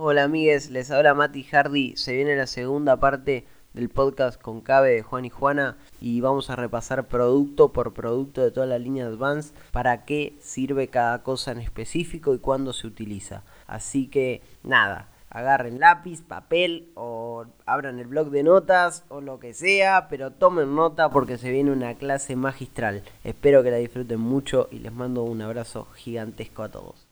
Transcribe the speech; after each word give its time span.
Hola 0.00 0.22
amigues, 0.22 0.70
les 0.70 0.92
habla 0.92 1.12
Mati 1.12 1.42
Hardy. 1.42 1.96
Se 1.96 2.14
viene 2.14 2.36
la 2.36 2.46
segunda 2.46 2.98
parte 2.98 3.44
del 3.74 3.88
podcast 3.88 4.40
con 4.40 4.60
Cabe 4.60 4.90
de 4.90 5.02
Juan 5.02 5.24
y 5.24 5.28
Juana 5.28 5.76
y 6.00 6.20
vamos 6.20 6.50
a 6.50 6.54
repasar 6.54 7.08
producto 7.08 7.72
por 7.72 7.94
producto 7.94 8.40
de 8.40 8.52
toda 8.52 8.66
la 8.66 8.78
línea 8.78 9.06
Advance 9.06 9.52
para 9.72 10.04
qué 10.04 10.36
sirve 10.38 10.86
cada 10.86 11.24
cosa 11.24 11.50
en 11.50 11.58
específico 11.58 12.32
y 12.32 12.38
cuándo 12.38 12.72
se 12.72 12.86
utiliza. 12.86 13.42
Así 13.66 14.06
que 14.06 14.40
nada, 14.62 15.08
agarren 15.30 15.80
lápiz, 15.80 16.22
papel 16.22 16.92
o 16.94 17.46
abran 17.66 17.98
el 17.98 18.06
blog 18.06 18.30
de 18.30 18.44
notas 18.44 19.04
o 19.08 19.20
lo 19.20 19.40
que 19.40 19.52
sea, 19.52 20.06
pero 20.08 20.30
tomen 20.30 20.76
nota 20.76 21.10
porque 21.10 21.38
se 21.38 21.50
viene 21.50 21.72
una 21.72 21.94
clase 21.94 22.36
magistral. 22.36 23.02
Espero 23.24 23.64
que 23.64 23.72
la 23.72 23.78
disfruten 23.78 24.20
mucho 24.20 24.68
y 24.70 24.78
les 24.78 24.92
mando 24.92 25.24
un 25.24 25.42
abrazo 25.42 25.88
gigantesco 25.96 26.62
a 26.62 26.68
todos. 26.68 27.08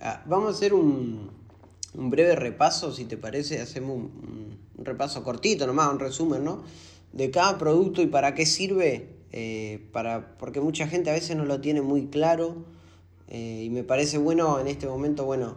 Ah, 0.00 0.22
vamos 0.26 0.46
a 0.46 0.50
hacer 0.52 0.72
un, 0.72 1.37
breve 1.98 2.36
repaso, 2.36 2.92
si 2.92 3.04
te 3.04 3.16
parece, 3.16 3.60
hacemos 3.60 3.96
un, 3.96 4.58
repaso 4.78 5.24
cortito 5.24 5.66
nomás, 5.66 5.92
un 5.92 5.98
resumen, 5.98 6.44
¿no? 6.44 6.62
De 7.12 7.30
cada 7.30 7.58
producto 7.58 8.00
y 8.02 8.06
para 8.06 8.34
qué 8.34 8.46
sirve, 8.46 9.16
eh, 9.32 9.88
para, 9.92 10.38
porque 10.38 10.60
mucha 10.60 10.86
gente 10.86 11.10
a 11.10 11.12
veces 11.12 11.36
no 11.36 11.44
lo 11.44 11.60
tiene 11.60 11.82
muy 11.82 12.06
claro 12.06 12.64
eh, 13.28 13.62
y 13.64 13.70
me 13.70 13.84
parece 13.84 14.18
bueno 14.18 14.58
en 14.58 14.68
este 14.68 14.86
momento, 14.86 15.24
bueno, 15.24 15.56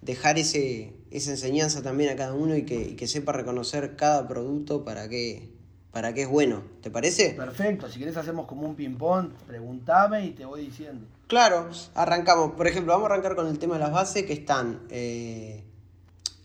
dejar 0.00 0.38
ese, 0.38 0.92
esa 1.10 1.30
enseñanza 1.30 1.82
también 1.82 2.10
a 2.10 2.16
cada 2.16 2.34
uno 2.34 2.56
y 2.56 2.64
que, 2.64 3.06
sepa 3.06 3.32
reconocer 3.32 3.96
cada 3.96 4.26
producto 4.26 4.84
para 4.84 5.08
qué, 5.08 5.50
para 5.92 6.12
qué 6.14 6.22
es 6.22 6.28
bueno. 6.28 6.62
¿Te 6.80 6.90
parece? 6.90 7.30
Perfecto, 7.30 7.88
si 7.88 7.98
querés 7.98 8.16
hacemos 8.16 8.46
como 8.46 8.66
un 8.66 8.74
ping-pong, 8.74 9.30
preguntame 9.46 10.26
y 10.26 10.30
te 10.30 10.44
voy 10.44 10.62
diciendo. 10.62 11.06
Claro, 11.28 11.70
arrancamos. 11.94 12.52
Por 12.52 12.66
ejemplo, 12.66 12.92
vamos 12.92 13.08
a 13.08 13.12
arrancar 13.14 13.36
con 13.36 13.46
el 13.46 13.58
tema 13.58 13.74
de 13.74 13.80
las 13.80 13.92
bases 13.92 14.24
que 14.24 14.32
están 14.32 14.80
eh, 14.90 15.62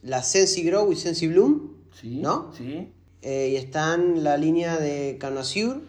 la 0.02 0.24
Sensi 0.24 0.64
Grow 0.64 0.92
y 0.92 0.96
Sensi 0.96 1.28
Bloom. 1.28 1.76
Sí. 1.94 2.20
¿No? 2.22 2.52
Sí. 2.54 2.92
Eh, 3.22 3.50
y 3.53 3.56
están 3.56 4.23
la 4.23 4.38
línea 4.38 4.78
de 4.78 5.17
Canasure, 5.20 5.80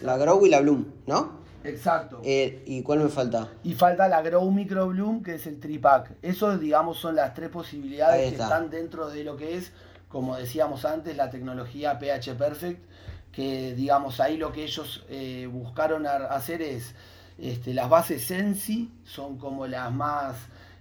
la 0.00 0.16
Grow 0.16 0.46
y 0.46 0.50
la 0.50 0.60
Bloom, 0.60 0.86
¿no? 1.06 1.44
Exacto. 1.64 2.20
Eh, 2.24 2.62
¿Y 2.66 2.82
cuál 2.82 3.00
me 3.00 3.08
falta? 3.08 3.50
Y 3.64 3.74
falta 3.74 4.08
la 4.08 4.22
Grow 4.22 4.48
Micro 4.50 4.86
Bloom, 4.88 5.22
que 5.22 5.34
es 5.34 5.46
el 5.46 5.58
tripack. 5.58 6.12
Eso, 6.22 6.56
digamos, 6.58 6.98
son 6.98 7.16
las 7.16 7.34
tres 7.34 7.50
posibilidades 7.50 8.32
que 8.32 8.40
están 8.40 8.70
dentro 8.70 9.08
de 9.08 9.24
lo 9.24 9.36
que 9.36 9.56
es, 9.56 9.72
como 10.08 10.36
decíamos 10.36 10.84
antes, 10.84 11.16
la 11.16 11.28
tecnología 11.30 11.98
pH 11.98 12.34
Perfect, 12.36 12.80
que, 13.32 13.74
digamos, 13.74 14.20
ahí 14.20 14.36
lo 14.36 14.52
que 14.52 14.64
ellos 14.64 15.04
eh, 15.08 15.48
buscaron 15.50 16.06
hacer 16.06 16.62
es, 16.62 16.94
este, 17.38 17.74
las 17.74 17.90
bases 17.90 18.24
Sensi 18.24 18.90
son 19.04 19.36
como 19.38 19.66
las 19.66 19.92
más... 19.92 20.36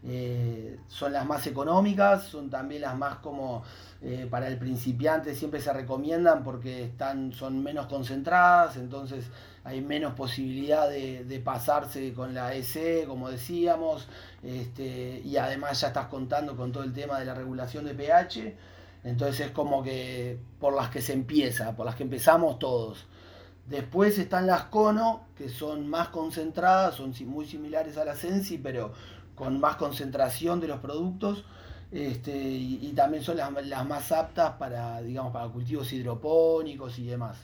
Eh, 0.08 0.80
son 0.88 1.14
las 1.14 1.26
más 1.26 1.48
económicas, 1.48 2.26
son 2.26 2.50
también 2.50 2.82
las 2.82 2.96
más 2.96 3.18
como 3.18 3.64
para 4.30 4.48
el 4.48 4.60
principiante 4.60 5.34
siempre 5.34 5.60
se 5.60 5.74
recomiendan 5.74 6.44
porque 6.44 6.84
están, 6.84 7.32
son 7.32 7.64
menos 7.64 7.88
concentradas, 7.88 8.78
entonces 8.78 9.26
hay 9.66 9.82
menos 9.82 10.14
posibilidad 10.14 10.88
de, 10.88 11.42
pasarse 11.44 12.14
con 12.14 12.36
la 12.36 12.54
EC, 12.54 13.08
como 13.08 13.32
decíamos, 13.32 14.08
este, 14.44 15.22
y 15.26 15.38
además 15.38 15.82
ya 15.82 15.88
estás 15.88 16.06
contando 16.06 16.56
con 16.56 16.72
todo 16.72 16.84
el 16.84 16.94
tema 16.94 17.18
de 17.20 17.26
la 17.26 17.34
regulación 17.34 17.84
de 17.84 17.96
pH, 17.96 18.56
entonces 19.04 19.48
es 19.48 19.52
como 19.52 19.82
que 19.82 20.38
por 20.60 20.76
las 20.76 20.90
que 20.92 21.02
se 21.02 21.14
empieza, 21.14 21.76
por 21.76 21.88
las 21.88 21.96
que 21.96 22.04
empezamos 22.04 22.60
todos. 22.60 23.08
Después 23.68 24.20
están 24.20 24.46
las 24.46 24.66
cono, 24.66 25.26
que 25.36 25.50
son 25.50 25.88
más 25.88 26.10
concentradas, 26.10 26.94
son 26.94 27.16
muy 27.26 27.48
similares 27.48 27.98
a 27.98 28.06
la 28.06 28.16
Sensi, 28.16 28.60
pero 28.60 28.94
con 29.36 29.60
más 29.60 29.76
concentración 29.76 30.60
de 30.60 30.68
los 30.68 30.80
productos. 30.80 31.46
Este, 31.92 32.36
y, 32.36 32.92
también 32.96 33.24
son 33.24 33.38
las, 33.38 33.52
las, 33.68 33.88
más 33.88 34.12
aptas 34.12 34.54
para, 34.54 35.02
digamos, 35.02 35.32
para 35.32 35.48
cultivos 35.48 35.94
hidropónicos 35.94 37.00
y 37.00 37.06
demás. 37.06 37.38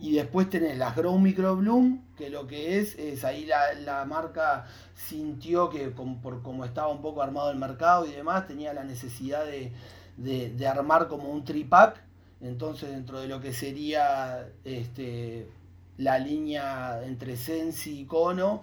Y 0.00 0.12
después 0.12 0.48
tenés 0.48 0.78
las 0.78 0.94
Grow 0.94 1.18
Micro 1.18 1.56
Bloom, 1.56 2.04
que 2.16 2.30
lo 2.30 2.46
que 2.46 2.78
es, 2.78 2.96
es 2.98 3.24
ahí 3.24 3.46
la, 3.46 4.04
marca 4.04 4.66
sintió 4.94 5.68
que 5.70 5.88
por 5.88 6.42
como 6.42 6.64
estaba 6.64 6.88
un 6.88 7.02
poco 7.02 7.20
armado 7.20 7.50
el 7.50 7.58
mercado 7.58 8.06
y 8.06 8.12
demás, 8.12 8.46
tenía 8.46 8.72
la 8.72 8.84
necesidad 8.84 9.44
de, 9.44 10.66
armar 10.68 11.08
como 11.08 11.30
un 11.30 11.44
tripack. 11.44 12.00
Entonces 12.40 12.90
dentro 12.90 13.20
de 13.20 13.26
lo 13.26 13.40
que 13.40 13.52
sería 13.52 14.48
este, 14.64 15.48
la 15.96 16.20
línea 16.20 17.02
entre 17.04 17.36
Sensi 17.36 18.02
y 18.02 18.04
Cono, 18.04 18.62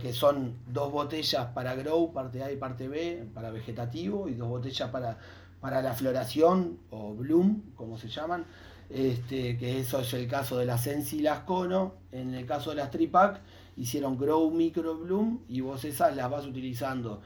que 0.00 0.12
son 0.12 0.54
dos 0.66 0.90
botellas 0.90 1.46
para 1.54 1.74
Grow, 1.74 2.12
parte 2.12 2.42
A 2.42 2.50
y 2.50 2.56
parte 2.56 2.88
B, 2.88 3.28
para 3.34 3.50
vegetativo, 3.50 4.28
y 4.28 4.34
dos 4.34 4.48
botellas 4.48 4.90
para, 4.90 5.18
para 5.60 5.82
la 5.82 5.92
floración 5.92 6.78
o 6.90 7.14
Bloom, 7.14 7.62
como 7.74 7.98
se 7.98 8.08
llaman 8.08 8.44
este, 8.88 9.56
que 9.56 9.80
eso 9.80 10.00
es 10.00 10.12
el 10.14 10.28
caso 10.28 10.58
de 10.58 10.66
las 10.66 10.82
Sensi 10.82 11.18
y 11.18 11.22
las 11.22 11.40
Cono. 11.40 11.94
En 12.12 12.34
el 12.34 12.46
caso 12.46 12.70
de 12.70 12.76
las 12.76 12.90
Tripack, 12.90 13.40
hicieron 13.76 14.16
Grow 14.16 14.50
Micro 14.50 14.96
Bloom 14.96 15.40
y 15.48 15.60
vos 15.60 15.84
esas 15.84 16.16
las 16.16 16.30
vas 16.30 16.46
utilizando 16.46 17.20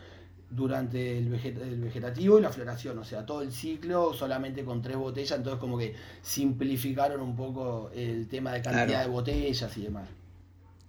durante 0.51 1.19
el, 1.19 1.29
vegetativo 1.29 2.39
y 2.39 2.43
la 2.43 2.51
floración, 2.51 2.99
o 2.99 3.05
sea, 3.05 3.25
todo 3.25 3.43
el 3.43 3.53
ciclo 3.53 4.13
solamente 4.13 4.65
con 4.65 4.83
tres 4.83 4.97
botellas, 4.97 5.39
entonces 5.39 5.61
como 5.61 5.79
que 5.79 5.95
simplificaron 6.23 7.21
un 7.21 7.37
poco 7.37 7.91
el 7.95 8.27
tema 8.27 8.53
de 8.53 8.61
cantidad 8.61 9.05
de 9.05 9.09
botellas 9.09 9.77
y 9.77 9.83
demás. 9.83 10.09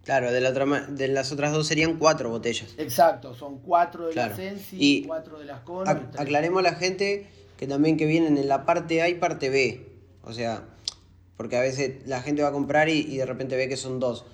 Claro, 0.04 0.32
de, 0.32 0.42
la 0.42 0.52
de 0.52 1.08
las 1.08 1.32
otras 1.32 1.52
dos 1.52 1.68
serían 1.68 1.98
cuatro 1.98 2.30
botellas. 2.30 2.74
Exacto, 2.78 3.36
son 3.36 3.60
cuatro 3.60 4.08
de 4.08 4.16
las 4.16 4.36
Sensi, 4.36 4.78
y 4.80 5.04
cuatro 5.06 5.38
de 5.38 5.46
las 5.46 5.60
Cono. 5.62 5.90
aclaremos 6.18 6.60
a 6.60 6.64
la 6.64 6.74
gente 6.74 7.28
que 7.58 7.68
también 7.68 7.98
que 7.98 8.08
vienen 8.08 8.38
en 8.38 8.48
la 8.48 8.66
parte 8.66 9.04
A 9.04 9.10
y 9.10 9.16
parte 9.16 9.52
B. 9.52 9.86
O 10.24 10.34
sea, 10.34 10.64
porque 11.38 11.58
a 11.58 11.62
veces 11.62 12.08
la 12.08 12.22
gente 12.22 12.42
va 12.42 12.50
a 12.50 12.52
comprar 12.52 12.90
y, 12.90 13.18
de 13.18 13.26
repente 13.26 13.56
ve 13.56 13.70
que 13.70 13.78
son 13.78 14.00
dos. 14.00 14.26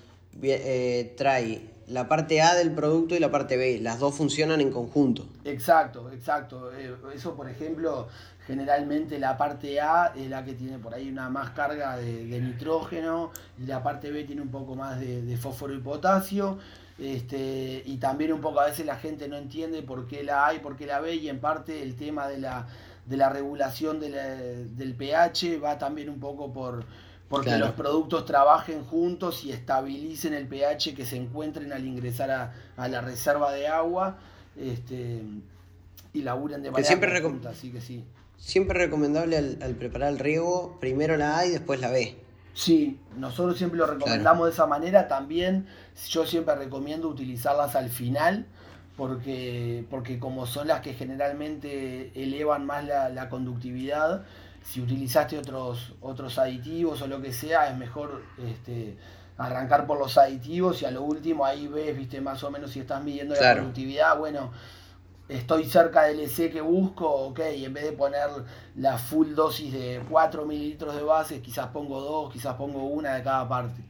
Eh, 0.41 1.13
trae 1.17 1.61
la 1.88 2.07
parte 2.07 2.41
A 2.41 2.56
del 2.56 2.72
producto 2.72 3.16
y 3.16 3.19
la 3.19 3.31
parte 3.31 3.57
B. 3.57 3.79
Las 3.81 4.00
dos 4.00 4.16
funcionan 4.16 4.61
en 4.61 4.72
conjunto. 4.72 5.25
Exacto, 5.44 6.09
exacto. 6.11 6.72
Eh, 6.73 6.95
eso, 7.13 7.35
por 7.35 7.50
ejemplo, 7.50 8.07
generalmente 8.47 9.19
la 9.19 9.38
parte 9.38 9.81
A 9.81 10.13
es 10.16 10.30
la 10.30 10.44
que 10.46 10.53
tiene 10.53 10.80
por 10.80 10.94
ahí 10.94 11.09
una 11.09 11.30
más 11.30 11.50
carga 11.52 11.97
de, 11.97 12.40
nitrógeno 12.40 13.31
y 13.59 13.66
la 13.66 13.84
parte 13.84 14.09
B 14.09 14.24
tiene 14.24 14.41
un 14.41 14.50
poco 14.50 14.74
más 14.74 15.00
de, 15.00 15.38
fósforo 15.38 15.74
y 15.74 15.80
potasio. 15.80 16.57
Este, 16.97 17.84
y 17.86 17.97
también 17.97 18.34
un 18.34 18.41
poco 18.41 18.59
a 18.59 18.66
veces 18.66 18.86
la 18.86 18.96
gente 18.96 19.28
no 19.28 19.36
entiende 19.36 19.84
por 19.84 20.07
qué 20.07 20.24
la 20.24 20.47
A 20.47 20.56
y 20.56 20.59
por 20.59 20.75
qué 20.75 20.88
la 20.88 21.00
B 21.00 21.16
y 21.16 21.30
en 21.30 21.40
parte 21.40 21.84
el 21.84 21.96
tema 21.96 22.28
de 22.28 22.40
la 22.40 22.66
de 23.06 23.16
la 23.16 23.30
regulación 23.30 24.00
del 24.02 24.96
pH 24.97 25.59
va 25.59 25.78
también 25.78 26.09
un 26.09 26.19
poco 26.19 26.52
por 26.52 26.86
porque 27.30 27.57
los 27.57 27.72
productos 27.72 28.25
trabajen 28.25 28.84
juntos 28.84 29.44
y 29.46 29.52
estabilicen 29.52 30.34
el 30.34 30.47
pH 30.47 30.96
que 30.96 31.06
se 31.06 31.18
encuentren 31.18 31.72
al 31.72 31.86
ingresar 31.86 32.31
a, 32.75 32.88
la 32.88 33.02
reserva 33.02 33.52
de 33.52 33.68
agua 33.68 34.18
este, 34.57 35.22
y 36.13 36.22
laburen 36.22 36.63
de 36.63 36.72
manera 36.72 36.88
siempre 36.88 37.22
conjunta, 37.22 37.50
así 37.50 37.72
que 37.72 37.81
sí. 37.81 38.03
Siempre 38.38 38.78
recomendable 38.78 39.38
al, 39.38 39.75
preparar 39.75 40.09
el 40.09 40.20
riego, 40.20 40.78
primero 40.80 41.18
la 41.18 41.40
A 41.40 41.46
y 41.46 41.50
después 41.50 41.81
la 41.81 41.90
B. 41.90 42.16
Sí, 42.53 43.00
nosotros 43.16 43.58
siempre 43.58 43.78
lo 43.78 43.86
recomendamos 43.86 44.48
de 44.48 44.53
esa 44.53 44.66
manera. 44.66 45.08
También 45.08 45.68
yo 46.09 46.25
siempre 46.25 46.56
recomiendo 46.56 47.08
utilizarlas 47.08 47.75
al 47.75 47.90
final 47.90 48.46
porque, 48.98 49.86
porque 49.92 50.18
como 50.18 50.48
son 50.48 50.68
las 50.68 50.81
que 50.81 50.94
generalmente 50.94 52.12
elevan 52.16 52.66
más 52.66 52.84
la, 52.84 53.30
conductividad, 53.30 54.24
si 54.64 54.81
utilizaste 54.81 55.38
otros, 55.38 55.94
otros 56.02 56.40
aditivos 56.40 57.02
o 57.04 57.08
lo 57.08 57.22
que 57.22 57.31
sea, 57.31 57.69
es 57.69 57.78
mejor 57.78 58.24
este, 58.44 58.98
arrancar 59.38 59.86
por 59.86 60.00
los 60.00 60.18
aditivos 60.18 60.81
y 60.81 60.86
a 60.86 60.92
lo 60.92 61.04
último 61.04 61.46
ahí 61.46 61.68
ves, 61.68 61.96
viste, 61.96 62.22
más 62.22 62.44
o 62.44 62.50
menos 62.50 62.72
si 62.72 62.80
estás 62.80 63.04
midiendo 63.04 63.36
la 63.36 63.56
conductividad, 63.56 64.18
bueno, 64.18 64.52
estoy 65.29 65.65
cerca 65.65 66.03
del 66.03 66.19
EC 66.21 66.51
que 66.51 66.61
busco, 66.61 67.09
ok, 67.09 67.39
en 67.39 67.74
vez 67.74 67.83
de 67.83 67.91
poner 67.91 68.29
la 68.75 68.97
full 68.97 69.33
dosis 69.33 69.74
de 69.74 70.01
4 70.09 70.45
mililitros 70.45 70.95
de 70.95 71.03
base, 71.03 71.41
quizás 71.41 71.68
pongo 71.68 72.00
dos, 72.01 72.31
quizás 72.31 72.56
pongo 72.56 72.83
una 72.83 73.15
de 73.15 73.24
cada 73.24 73.47
parte. 73.47 73.81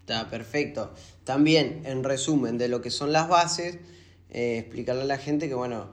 Está 0.00 0.28
perfecto. 0.28 0.92
También, 1.24 1.82
en 1.84 2.02
resumen, 2.02 2.58
de 2.58 2.68
lo 2.68 2.80
que 2.82 2.90
son 2.90 3.12
las 3.12 3.28
bases, 3.28 3.78
eh, 4.30 4.58
explicarle 4.58 5.02
a 5.02 5.06
la 5.06 5.18
gente 5.18 5.48
que, 5.48 5.54
bueno, 5.54 5.86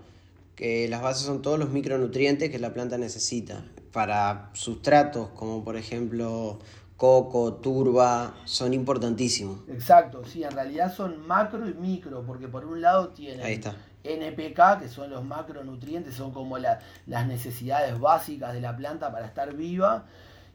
que 0.55 0.87
las 0.89 1.01
bases 1.01 1.25
son 1.25 1.41
todos 1.41 1.59
los 1.59 1.69
micronutrientes 1.69 2.49
que 2.49 2.59
la 2.59 2.73
planta 2.73 2.97
necesita. 2.97 3.63
Para 3.93 4.49
sustratos 4.53 5.29
como 5.29 5.63
por 5.63 5.77
ejemplo 5.77 6.59
coco, 6.97 7.53
turba, 7.55 8.35
son 8.43 8.73
importantísimos. 8.73 9.61
Exacto, 9.69 10.25
sí, 10.25 10.43
en 10.43 10.51
realidad 10.51 10.93
son 10.93 11.25
macro 11.25 11.67
y 11.67 11.73
micro, 11.73 12.23
porque 12.23 12.49
por 12.49 12.65
un 12.65 12.81
lado 12.81 13.09
tienen 13.09 13.63
NPK, 14.03 14.79
que 14.79 14.89
son 14.89 15.09
los 15.09 15.23
macronutrientes, 15.23 16.15
son 16.15 16.31
como 16.31 16.57
las 16.57 16.79
necesidades 17.27 17.99
básicas 17.99 18.53
de 18.53 18.61
la 18.61 18.75
planta 18.75 19.11
para 19.11 19.25
estar 19.25 19.53
viva, 19.53 20.05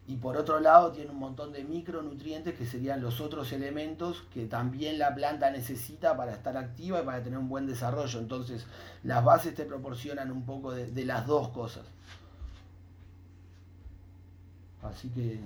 y 0.07 0.17
por 0.17 0.37
otro 0.37 0.59
lado 0.59 0.91
tiene 0.91 1.09
un 1.09 1.17
montón 1.17 1.51
de 1.51 1.63
micronutrientes 1.63 2.53
que 2.53 2.65
serían 2.65 3.01
los 3.01 3.21
otros 3.21 3.51
elementos 3.51 4.23
que 4.33 4.45
también 4.45 4.99
la 4.99 5.15
planta 5.15 5.49
necesita 5.49 6.15
para 6.15 6.31
estar 6.31 6.55
activa 6.57 7.01
y 7.01 7.05
para 7.05 7.23
tener 7.23 7.39
un 7.39 7.49
buen 7.49 7.65
desarrollo. 7.65 8.19
Entonces 8.19 8.65
las 9.03 9.23
bases 9.23 9.55
te 9.55 9.65
proporcionan 9.65 10.31
un 10.31 10.45
poco 10.45 10.73
de, 10.73 11.05
las 11.05 11.25
dos 11.25 11.49
cosas. 11.49 11.85
Así 14.83 15.09
que... 15.09 15.39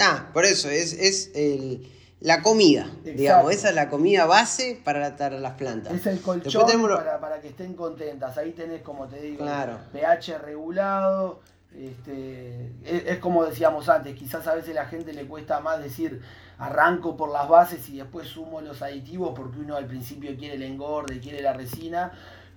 Ah, 0.00 0.30
por 0.34 0.44
eso 0.44 0.68
es, 0.68 0.92
es 0.92 1.30
el, 1.34 1.90
la 2.20 2.42
comida, 2.42 2.90
digamos, 3.04 3.52
esa 3.52 3.68
es 3.68 3.74
la 3.74 3.88
comida 3.88 4.26
base 4.26 4.80
para 4.82 5.10
las 5.30 5.52
plantas. 5.52 5.92
Es 5.92 6.06
el 6.06 6.20
colchón 6.20 6.82
para, 6.82 7.20
para, 7.20 7.40
que 7.40 7.48
estén 7.48 7.74
contentas. 7.74 8.36
Ahí 8.38 8.52
tenés, 8.52 8.82
como 8.82 9.06
te 9.06 9.20
digo, 9.20 9.46
pH 9.92 10.38
regulado, 10.38 11.40
este, 11.76 12.72
es, 12.84 13.18
como 13.18 13.44
decíamos 13.44 13.88
antes, 13.88 14.16
quizás 14.16 14.46
a 14.48 14.54
veces 14.54 14.76
a 14.76 14.82
la 14.82 14.86
gente 14.86 15.12
le 15.12 15.26
cuesta 15.26 15.60
más 15.60 15.80
decir 15.80 16.20
arranco 16.58 17.16
por 17.16 17.30
las 17.30 17.48
bases 17.48 17.88
y 17.88 17.98
después 17.98 18.26
sumo 18.26 18.60
los 18.60 18.82
aditivos 18.82 19.32
porque 19.36 19.60
uno 19.60 19.76
al 19.76 19.86
principio 19.86 20.36
quiere 20.36 20.56
el 20.56 20.62
engorde, 20.62 21.20
quiere 21.20 21.40
la 21.40 21.52
resina, 21.52 22.12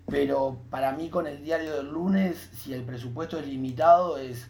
pero 0.07 0.57
para 0.71 0.93
mí 0.93 1.09
con 1.09 1.27
el 1.27 1.43
diario 1.43 1.75
del 1.75 1.91
lunes, 1.91 2.49
si 2.53 2.73
el 2.73 2.83
presupuesto 2.83 3.37
es 3.37 3.45
limitado, 3.45 4.17
es 4.17 4.47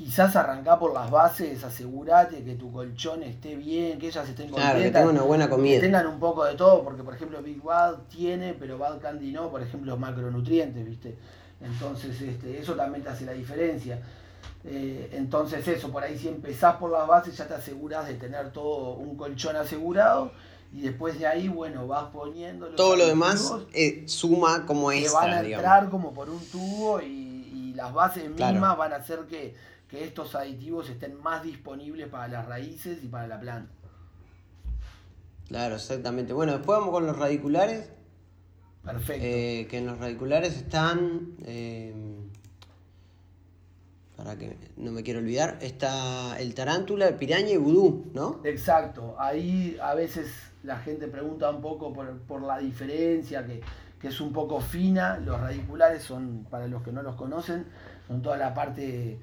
quizás 0.00 0.34
arrancar 0.34 0.78
por 0.78 0.94
las 0.94 1.10
bases, 1.10 1.62
asegúrate 1.62 2.42
que 2.42 2.54
tu 2.54 2.72
colchón 2.72 3.22
esté 3.22 3.54
bien, 3.54 3.98
que 3.98 4.06
ellas 4.06 4.26
estén 4.26 4.48
contentas. 4.48 4.76
que 4.76 4.84
tengan 4.84 5.08
una 5.08 5.20
buena 5.20 5.50
comida. 5.50 5.74
Que 5.74 5.82
tengan 5.82 6.06
un 6.06 6.18
poco 6.18 6.42
de 6.46 6.54
todo, 6.54 6.82
porque 6.82 7.02
por 7.02 7.14
ejemplo 7.14 7.42
Big 7.42 7.62
Bad 7.62 7.96
tiene, 8.08 8.54
pero 8.54 8.78
Bad 8.78 8.98
Candy 9.02 9.30
no, 9.30 9.50
por 9.50 9.60
ejemplo, 9.60 9.98
macronutrientes, 9.98 10.86
¿viste? 10.86 11.18
Entonces, 11.60 12.18
este, 12.18 12.58
eso 12.58 12.72
también 12.72 13.04
te 13.04 13.10
hace 13.10 13.26
la 13.26 13.32
diferencia. 13.32 14.00
Eh, 14.64 15.10
entonces, 15.12 15.68
eso, 15.68 15.92
por 15.92 16.02
ahí 16.02 16.18
si 16.18 16.28
empezás 16.28 16.76
por 16.76 16.90
las 16.90 17.06
bases 17.06 17.36
ya 17.36 17.46
te 17.46 17.52
aseguras 17.52 18.08
de 18.08 18.14
tener 18.14 18.52
todo 18.52 18.94
un 18.94 19.18
colchón 19.18 19.56
asegurado 19.56 20.32
y 20.72 20.80
después 20.80 21.18
de 21.18 21.26
ahí, 21.26 21.48
bueno, 21.48 21.86
vas 21.86 22.04
poniendo... 22.10 22.68
todo 22.68 22.96
lo 22.96 23.06
demás 23.06 23.52
eh, 23.74 24.04
suma 24.06 24.64
como 24.64 24.92
extra, 24.92 25.20
Que 25.20 25.26
van 25.26 25.44
a 25.44 25.46
entrar 25.46 25.90
como 25.90 26.14
por 26.14 26.30
un 26.30 26.42
tubo 26.46 27.02
y, 27.02 27.28
las 27.74 27.94
bases 27.94 28.28
mismas 28.28 28.76
van 28.76 28.92
a 28.92 28.96
hacer 28.96 29.20
que, 29.20 29.54
que 29.90 30.04
estos 30.04 30.34
aditivos 30.34 30.88
estén 30.88 31.20
más 31.20 31.42
disponibles 31.42 32.08
para 32.08 32.28
las 32.28 32.46
raíces 32.46 33.02
y 33.02 33.08
para 33.08 33.26
la 33.26 33.40
planta. 33.40 33.72
Claro, 35.48 35.74
exactamente. 35.74 36.32
Bueno, 36.32 36.52
después 36.52 36.78
vamos 36.78 36.92
con 36.92 37.06
los 37.06 37.18
radiculares. 37.18 37.90
Perfecto. 38.84 39.24
Eh, 39.26 39.66
que 39.68 39.78
en 39.78 39.86
los 39.86 39.98
radiculares 39.98 40.56
están, 40.56 41.34
eh, 41.44 41.92
para 44.16 44.38
que 44.38 44.56
no 44.76 44.92
me 44.92 45.02
quiero 45.02 45.18
olvidar, 45.18 45.58
está 45.60 46.38
el 46.38 46.54
tarántula, 46.54 47.08
el 47.08 47.16
piraña 47.16 47.50
y 47.50 47.56
vudú, 47.56 48.10
¿no? 48.14 48.40
Exacto. 48.44 49.16
Ahí 49.18 49.76
a 49.82 49.94
veces 49.94 50.32
la 50.62 50.78
gente 50.78 51.08
pregunta 51.08 51.50
un 51.50 51.60
poco 51.60 51.92
por, 51.92 52.42
la 52.42 52.58
diferencia, 52.58 53.44
que, 53.44 53.60
es 54.02 54.20
un 54.20 54.32
poco 54.32 54.60
fina. 54.60 55.18
Los 55.18 55.40
radiculares 55.40 56.04
son, 56.04 56.46
para 56.48 56.68
los 56.68 56.82
que 56.82 56.92
no 56.92 57.02
los 57.02 57.16
conocen, 57.16 57.66
son 58.06 58.22
toda 58.22 58.36
la 58.36 58.54
parte 58.54 59.18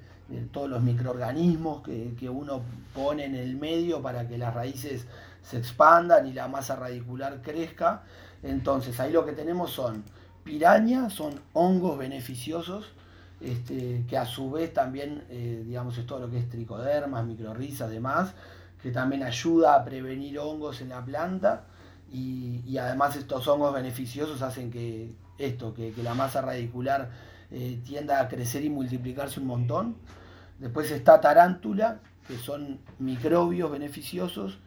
todos 0.52 0.68
los 0.68 0.82
microorganismos 0.82 1.82
que, 1.82 2.14
que 2.18 2.28
uno 2.28 2.62
pone 2.94 3.24
en 3.24 3.34
el 3.34 3.56
medio 3.56 4.02
para 4.02 4.28
que 4.28 4.36
las 4.36 4.54
raíces 4.54 5.06
se 5.42 5.58
expandan 5.58 6.26
y 6.26 6.32
la 6.32 6.48
masa 6.48 6.76
radicular 6.76 7.40
crezca. 7.42 8.02
Entonces 8.42 9.00
ahí 9.00 9.12
lo 9.12 9.24
que 9.24 9.32
tenemos 9.32 9.70
son 9.70 10.04
pirañas, 10.44 11.12
son 11.12 11.40
hongos 11.52 11.98
beneficiosos, 11.98 12.92
este, 13.40 14.04
que 14.08 14.16
a 14.16 14.26
su 14.26 14.50
vez 14.50 14.72
también, 14.72 15.24
eh, 15.30 15.62
digamos, 15.64 15.96
es 15.98 16.06
todo 16.06 16.20
lo 16.20 16.30
que 16.30 16.38
es 16.38 16.48
tricodermas, 16.48 17.24
microrizas, 17.24 17.90
demás, 17.90 18.34
que 18.82 18.90
también 18.90 19.22
ayuda 19.22 19.74
a 19.74 19.84
prevenir 19.84 20.38
hongos 20.38 20.80
en 20.80 20.88
la 20.90 21.04
planta 21.04 21.64
y, 22.12 22.76
además 22.78 23.16
estos 23.16 23.46
hongos 23.48 23.74
beneficiosos 23.74 24.40
hacen 24.42 24.70
que 24.70 25.12
esto, 25.36 25.74
que, 25.74 25.92
la 26.02 26.14
masa 26.14 26.40
radicular 26.40 27.10
eh, 27.50 27.80
tienda 27.84 28.20
a 28.20 28.28
crecer 28.28 28.64
y 28.64 28.70
multiplicarse 28.70 29.40
un 29.40 29.46
montón. 29.46 29.96
Después 30.58 30.90
está 30.90 31.20
tarántula, 31.20 32.00
que 32.26 32.36
son 32.36 32.78
microbios 32.98 33.70
beneficiosos 33.70 34.58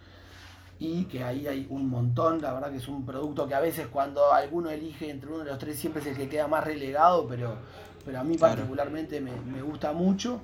y 0.79 1.05
que 1.05 1.23
ahí 1.23 1.45
hay 1.45 1.67
un 1.69 1.87
montón, 1.87 2.41
la 2.41 2.53
verdad 2.53 2.71
que 2.71 2.77
es 2.77 2.87
un 2.87 3.05
producto 3.05 3.47
que 3.47 3.53
a 3.53 3.59
veces 3.59 3.85
cuando 3.85 4.33
alguno 4.33 4.71
elige 4.71 5.11
entre 5.11 5.29
uno 5.29 5.43
de 5.43 5.45
los 5.45 5.59
tres 5.59 5.77
siempre 5.77 6.01
es 6.01 6.07
el 6.07 6.17
que 6.17 6.27
queda 6.27 6.47
más 6.47 6.63
relegado, 6.63 7.27
pero, 7.27 7.55
pero 8.03 8.19
a 8.19 8.23
mí 8.23 8.35
particularmente 8.35 9.21
me, 9.21 9.61
gusta 9.61 9.93
mucho. 9.93 10.41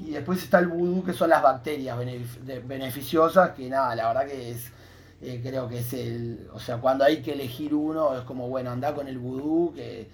Y 0.00 0.10
después 0.10 0.42
está 0.42 0.58
el 0.58 0.66
vudú, 0.66 1.04
que 1.04 1.12
son 1.12 1.30
las 1.30 1.40
bacterias 1.40 1.96
beneficiosas, 2.66 3.50
que 3.50 3.70
nada, 3.70 3.94
la 3.94 4.08
verdad 4.08 4.26
que 4.26 4.50
es, 4.50 4.72
eh, 5.22 5.40
creo 5.40 5.68
que 5.68 5.78
es 5.78 5.92
el, 5.92 6.50
o 6.52 6.58
sea, 6.58 6.78
cuando 6.78 7.04
hay 7.04 7.22
que 7.22 7.34
elegir 7.34 7.72
uno, 7.72 8.18
es 8.18 8.24
como, 8.24 8.48
bueno, 8.48 8.72
anda 8.72 8.92
con 8.92 9.06
el 9.06 9.18
vudú, 9.18 9.72
que 9.72 10.10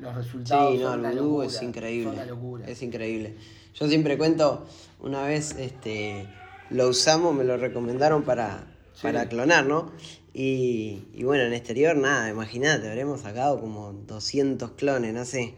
los 0.00 0.14
resultados 0.14 0.72
sí, 0.72 0.78
no, 0.78 0.92
son 0.92 1.06
el 1.06 1.20
vudú 1.20 1.42
es 1.42 1.62
increíble, 1.62 2.18
es 2.66 2.82
increíble. 2.82 3.34
Yo 3.74 3.88
siempre 3.88 4.18
cuento, 4.18 4.66
una 5.00 5.22
vez 5.22 5.54
este, 5.58 6.26
lo 6.70 6.88
usamos, 6.88 7.34
me 7.34 7.44
lo 7.44 7.56
recomendaron 7.56 8.22
para, 8.22 8.66
para 9.02 9.28
clonar, 9.28 9.66
¿no? 9.66 9.92
Y, 10.34 11.02
bueno, 11.24 11.44
en 11.44 11.52
exterior 11.52 11.96
nada, 11.96 12.28
imagínate, 12.28 12.88
habremos 12.88 13.22
sacado 13.22 13.60
como 13.60 13.92
200 13.92 14.72
clones, 14.72 15.12
no 15.12 15.24
sé. 15.24 15.54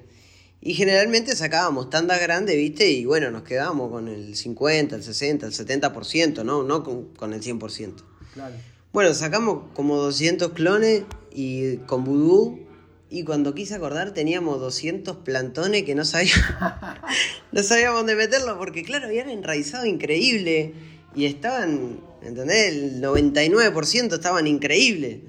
Y 0.63 0.75
generalmente 0.75 1.37
sacábamos 1.37 1.91
tandas 1.91 2.21
grandes, 2.21 2.57
¿viste? 2.57 2.91
Y 2.91 3.05
bueno, 3.05 3.31
nos 3.31 3.43
quedábamos 3.43 3.91
con 3.91 4.09
el 4.09 4.37
50, 4.37 4.97
el 4.97 5.03
60, 5.03 5.47
el 5.47 5.53
70%, 5.53 6.45
¿no? 6.45 6.63
No 6.63 6.83
con, 6.83 7.33
el 7.33 7.43
100%. 7.43 7.95
Claro. 8.33 8.55
Bueno, 8.93 9.13
sacamos 9.15 9.65
como 9.75 9.97
200 9.97 10.53
clones 10.53 11.03
y 11.31 11.77
con 11.79 12.05
vudú. 12.05 12.70
Y 13.11 13.25
cuando 13.25 13.55
quise 13.55 13.75
acordar 13.75 14.15
teníamos 14.15 14.61
200 14.61 15.19
plantones 15.19 15.83
que 15.83 15.95
no 15.95 16.05
sabíamos, 16.05 16.47
no 17.53 17.63
sabíamos 17.63 17.99
dónde 17.99 18.15
meterlos 18.15 18.57
porque 18.57 18.85
claro, 18.85 19.07
habían 19.07 19.29
enraizado 19.29 19.85
increíble 19.85 20.73
y 21.15 21.27
estaban 21.27 22.01
¿Entendés? 22.23 22.73
El 22.73 23.03
99% 23.03 24.15
estaban 24.15 24.47
increíbles. 24.47 25.21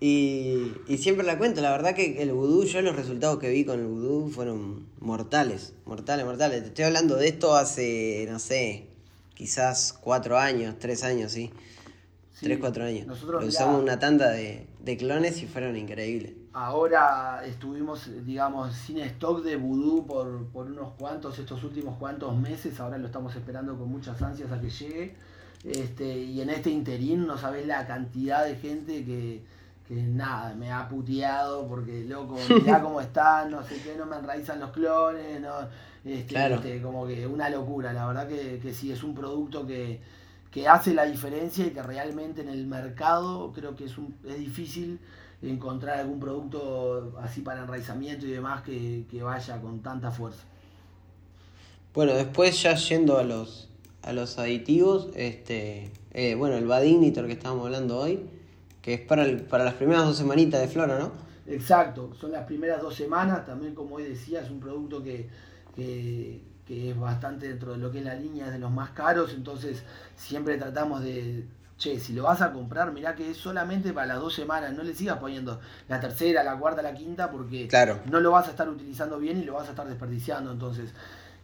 Y, 0.00 0.72
siempre 0.98 1.24
la 1.24 1.38
cuento, 1.38 1.60
la 1.60 1.70
verdad 1.70 1.94
que 1.94 2.20
el 2.22 2.32
vudú, 2.32 2.64
yo 2.64 2.82
los 2.82 2.96
resultados 2.96 3.38
que 3.38 3.50
vi 3.50 3.64
con 3.64 3.78
el 3.78 3.86
vudú 3.86 4.30
fueron 4.30 4.86
mortales, 4.98 5.74
mortales, 5.84 6.24
mortales. 6.24 6.62
Te 6.62 6.68
estoy 6.68 6.84
hablando 6.86 7.16
de 7.16 7.28
esto 7.28 7.54
hace, 7.54 8.26
no 8.28 8.40
sé, 8.40 8.86
quizás 9.34 9.92
cuatro 9.92 10.38
años, 10.38 10.76
tres 10.80 11.04
años, 11.04 11.30
sí. 11.30 11.50
tres, 12.40 12.58
cuatro 12.58 12.84
años. 12.84 13.06
Nosotros 13.06 13.44
usamos 13.44 13.80
una 13.80 14.00
tanda 14.00 14.30
de, 14.30 14.66
clones 14.98 15.40
y 15.40 15.46
fueron 15.46 15.76
increíbles. 15.76 16.32
Ahora 16.54 17.42
estuvimos, 17.46 18.10
digamos, 18.26 18.74
sin 18.74 18.98
stock 18.98 19.42
de 19.42 19.56
vudú 19.56 20.06
por, 20.06 20.46
por 20.48 20.66
unos 20.66 20.92
cuantos, 20.98 21.38
estos 21.38 21.64
últimos 21.64 21.96
cuantos 21.96 22.36
meses. 22.36 22.78
Ahora 22.78 22.98
lo 22.98 23.06
estamos 23.06 23.34
esperando 23.34 23.76
con 23.78 23.88
muchas 23.88 24.20
ansias 24.20 24.52
a 24.52 24.60
que 24.60 24.68
llegue. 24.68 25.14
Este, 25.64 26.18
y 26.18 26.40
en 26.40 26.50
este 26.50 26.70
interín 26.70 27.26
no 27.26 27.38
sabés 27.38 27.66
la 27.66 27.86
cantidad 27.86 28.44
de 28.44 28.56
gente 28.56 29.04
que, 29.04 29.42
nada, 29.88 30.54
me 30.54 30.72
ha 30.72 30.88
puteado 30.88 31.68
porque 31.68 32.04
loco, 32.04 32.36
mirá 32.48 32.82
cómo 32.82 33.00
están, 33.00 33.50
no 33.50 33.62
sé 33.62 33.80
qué, 33.82 33.94
no 33.96 34.06
me 34.06 34.16
enraizan 34.16 34.58
los 34.58 34.70
clones, 34.70 35.40
no, 35.40 35.52
este, 36.04 36.54
este, 36.54 36.82
como 36.82 37.06
que 37.06 37.26
una 37.26 37.50
locura, 37.50 37.92
la 37.92 38.06
verdad 38.06 38.26
que, 38.26 38.58
que 38.58 38.72
sí, 38.72 38.90
es 38.90 39.02
un 39.02 39.14
producto 39.14 39.66
que, 39.66 40.00
hace 40.68 40.92
la 40.94 41.04
diferencia 41.04 41.66
y 41.66 41.70
que 41.70 41.82
realmente 41.82 42.42
en 42.42 42.48
el 42.48 42.66
mercado 42.66 43.52
creo 43.54 43.76
que 43.76 43.84
es, 43.84 43.96
un, 43.96 44.14
es 44.26 44.38
difícil 44.38 44.98
encontrar 45.42 45.98
algún 45.98 46.20
producto 46.20 47.18
así 47.20 47.40
para 47.40 47.62
enraizamiento 47.62 48.26
y 48.26 48.30
demás 48.30 48.62
que, 48.62 49.04
que 49.10 49.22
vaya 49.22 49.60
con 49.60 49.80
tanta 49.80 50.10
fuerza. 50.10 50.44
Bueno, 51.94 52.14
después 52.14 52.62
ya 52.62 52.74
yendo 52.74 53.18
a 53.18 53.24
los, 53.24 53.68
a 54.02 54.12
los 54.12 54.38
aditivos, 54.38 55.08
este, 55.14 55.90
eh, 56.12 56.34
bueno, 56.34 56.56
el 56.56 56.66
Badignitor 56.66 57.26
que 57.26 57.32
estábamos 57.32 57.66
hablando 57.66 57.98
hoy, 57.98 58.20
que 58.80 58.94
es 58.94 59.00
para, 59.00 59.26
para 59.48 59.64
las 59.64 59.74
primeras 59.74 60.04
dos 60.04 60.16
semanitas 60.16 60.60
de 60.60 60.68
flora, 60.68 60.98
¿no? 60.98 61.12
Exacto, 61.46 62.12
son 62.18 62.32
las 62.32 62.44
primeras 62.46 62.80
dos 62.80 62.94
semanas, 62.94 63.44
también 63.44 63.74
como 63.74 63.96
hoy 63.96 64.04
decía, 64.04 64.40
es 64.40 64.50
un 64.50 64.60
producto 64.60 65.02
que, 65.02 65.28
es 66.68 66.98
bastante 66.98 67.48
dentro 67.48 67.72
de 67.72 67.78
lo 67.78 67.90
que 67.90 67.98
es 67.98 68.04
la 68.04 68.14
línea, 68.14 68.46
es 68.46 68.52
de 68.52 68.58
los 68.58 68.70
más 68.70 68.90
caros, 68.90 69.34
entonces 69.34 69.82
siempre 70.16 70.56
tratamos 70.56 71.02
de, 71.02 71.44
che, 71.82 71.98
si 71.98 72.12
lo 72.12 72.24
vas 72.24 72.40
a 72.42 72.52
comprar, 72.52 72.92
mirá 72.92 73.14
que 73.14 73.30
es 73.30 73.36
solamente 73.36 73.92
para 73.92 74.06
las 74.06 74.20
dos 74.20 74.34
semanas, 74.34 74.72
no 74.72 74.82
le 74.82 74.94
sigas 74.94 75.18
poniendo 75.18 75.60
la 75.88 75.98
tercera, 75.98 76.44
la 76.44 76.56
cuarta, 76.56 76.80
la 76.82 76.94
quinta, 76.94 77.30
porque 77.30 77.66
no 78.10 78.20
lo 78.20 78.30
vas 78.30 78.46
a 78.46 78.50
estar 78.50 78.68
utilizando 78.68 79.18
bien 79.18 79.40
y 79.40 79.44
lo 79.44 79.54
vas 79.54 79.66
a 79.66 79.70
estar 79.70 79.88
desperdiciando, 79.88 80.52
entonces 80.52 80.92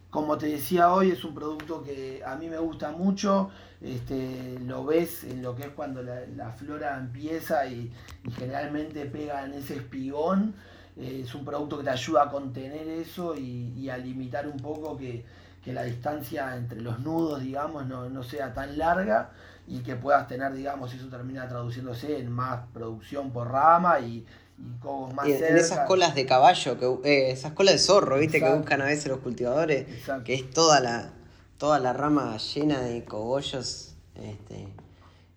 como 0.09 0.39
te 0.39 0.47
decía 0.47 0.91
hoy, 0.91 1.11
es 1.11 1.23
un 1.23 1.35
producto 1.35 1.83
que 1.83 2.23
a 2.25 2.35
mí 2.35 2.49
me 2.49 2.57
gusta 2.57 2.91
mucho. 2.91 3.51
Este, 3.79 4.57
lo 4.65 4.83
ves 4.83 5.23
en 5.23 5.43
lo 5.43 5.55
que 5.55 5.63
es 5.63 5.69
cuando 5.69 6.01
la, 6.01 6.51
flora 6.51 6.97
empieza 6.97 7.67
y, 7.67 7.91
generalmente 8.35 9.05
pega 9.05 9.45
en 9.45 9.53
ese 9.53 9.75
espigón. 9.75 10.55
es 10.97 11.33
un 11.35 11.45
producto 11.45 11.77
que 11.77 11.83
te 11.83 11.89
ayuda 11.91 12.23
a 12.23 12.31
contener 12.31 12.87
eso 12.87 13.35
y, 13.35 13.87
a 13.89 13.97
limitar 13.97 14.47
un 14.47 14.57
poco 14.57 14.97
que, 14.97 15.23
que 15.63 15.73
la 15.73 15.83
distancia 15.83 16.55
entre 16.55 16.81
los 16.81 16.99
nudos, 16.99 17.41
digamos, 17.41 17.85
no, 17.85 18.23
sea 18.23 18.53
tan 18.53 18.79
larga 18.79 19.29
y 19.69 19.79
que 19.81 19.95
puedas 19.95 20.27
tener, 20.27 20.51
digamos, 20.53 20.93
eso 20.93 21.07
termina 21.09 21.47
traduciéndose 21.47 22.17
en 22.17 22.31
más 22.31 22.67
producción 22.73 23.31
por 23.31 23.51
rama 23.51 23.99
y, 23.99 24.25
y 24.57 25.13
más 25.13 25.27
En 25.27 25.57
esas 25.57 25.87
colas 25.87 26.15
de 26.15 26.25
caballo, 26.25 26.79
que, 26.79 27.09
eh, 27.09 27.31
esas 27.31 27.53
colas 27.53 27.75
de 27.75 27.79
zorro, 27.79 28.17
viste, 28.17 28.39
que 28.39 28.49
buscan 28.49 28.81
a 28.81 28.85
veces 28.85 29.07
los 29.07 29.19
cultivadores, 29.19 29.85
que 30.25 30.33
es 30.33 30.49
toda 30.49 30.79
la, 30.79 31.13
toda 31.57 31.79
la 31.79 31.93
rama 31.93 32.35
llena 32.37 32.81
de 32.81 33.05
cogollos, 33.05 33.95
este, 34.15 34.69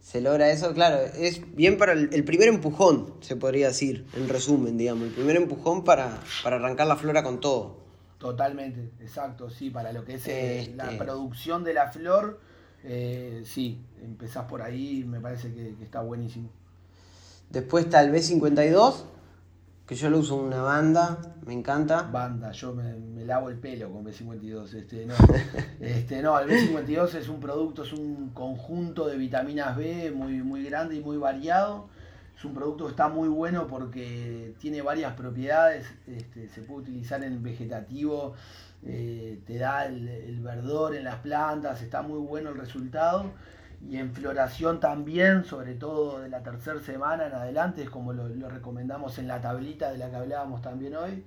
se 0.00 0.22
logra 0.22 0.50
eso, 0.50 0.72
claro, 0.72 0.96
es 0.98 1.54
bien 1.54 1.76
para 1.76 1.92
el, 1.92 2.24
primer 2.24 2.48
empujón, 2.48 3.14
se 3.20 3.36
podría 3.36 3.68
decir, 3.68 4.06
en 4.14 4.30
resumen, 4.30 4.78
digamos, 4.78 5.08
el 5.08 5.14
primer 5.14 5.36
empujón 5.36 5.84
para, 5.84 6.18
para 6.42 6.56
arrancar 6.56 6.86
la 6.86 6.96
flora 6.96 7.22
con 7.22 7.38
todo. 7.38 7.82
Totalmente, 8.16 8.92
exacto, 9.00 9.50
sí, 9.50 9.68
para 9.68 9.92
lo 9.92 10.06
que 10.06 10.14
es 10.14 10.26
eh, 10.26 10.72
la 10.74 10.84
este. 10.84 10.96
producción 10.96 11.64
de 11.64 11.74
la 11.74 11.92
flor, 11.92 12.40
eh, 12.84 13.42
sí, 13.44 13.80
empezás 14.02 14.46
por 14.46 14.62
ahí, 14.62 15.04
me 15.04 15.20
parece 15.20 15.52
que, 15.52 15.74
que 15.76 15.84
está 15.84 16.00
buenísimo. 16.00 16.48
Después 17.50 17.84
está 17.84 18.02
el 18.02 18.12
B52, 18.12 19.04
que 19.86 19.94
yo 19.94 20.08
lo 20.08 20.20
uso 20.20 20.40
en 20.40 20.46
una 20.46 20.62
banda, 20.62 21.18
me 21.44 21.52
encanta. 21.52 22.02
Banda, 22.02 22.50
yo 22.52 22.74
me, 22.74 23.24
lavo 23.24 23.50
el 23.50 23.58
pelo 23.58 23.90
con 23.92 24.04
B52. 24.04 24.74
Este, 24.74 25.04
no, 25.04 25.14
este, 25.80 26.22
no, 26.22 26.38
el 26.38 26.48
B52 26.48 27.14
es 27.14 27.28
un 27.28 27.40
producto, 27.40 27.82
es 27.82 27.92
un 27.92 28.30
conjunto 28.30 29.06
de 29.06 29.16
vitaminas 29.16 29.76
B 29.76 30.10
muy, 30.12 30.42
muy 30.42 30.64
grande 30.64 30.96
y 30.96 31.00
muy 31.00 31.18
variado. 31.18 31.88
Es 32.36 32.44
un 32.44 32.54
producto 32.54 32.84
que 32.86 32.92
está 32.92 33.08
muy 33.08 33.28
bueno 33.28 33.66
porque 33.66 34.54
tiene 34.58 34.80
varias 34.80 35.14
propiedades, 35.14 35.86
este, 36.06 36.48
se 36.48 36.62
puede 36.62 36.82
utilizar 36.82 37.22
en 37.22 37.42
vegetativo, 37.42 38.34
eh, 38.84 39.40
te 39.46 39.58
da 39.58 39.86
el, 39.86 40.40
verdor 40.40 40.96
en 40.96 41.04
las 41.04 41.16
plantas, 41.16 41.82
está 41.82 42.02
muy 42.02 42.18
bueno 42.18 42.50
el 42.50 42.58
resultado 42.58 43.30
y 43.88 43.96
en 43.96 44.12
floración 44.12 44.80
también, 44.80 45.44
sobre 45.44 45.74
todo 45.74 46.20
de 46.20 46.28
la 46.28 46.42
tercera 46.42 46.80
semana 46.80 47.26
en 47.26 47.34
adelante, 47.34 47.82
es 47.82 47.90
como 47.90 48.12
lo, 48.12 48.28
recomendamos 48.48 49.18
en 49.18 49.28
la 49.28 49.40
tablita 49.40 49.90
de 49.90 49.98
la 49.98 50.10
que 50.10 50.16
hablábamos 50.16 50.62
también 50.62 50.96
hoy. 50.96 51.24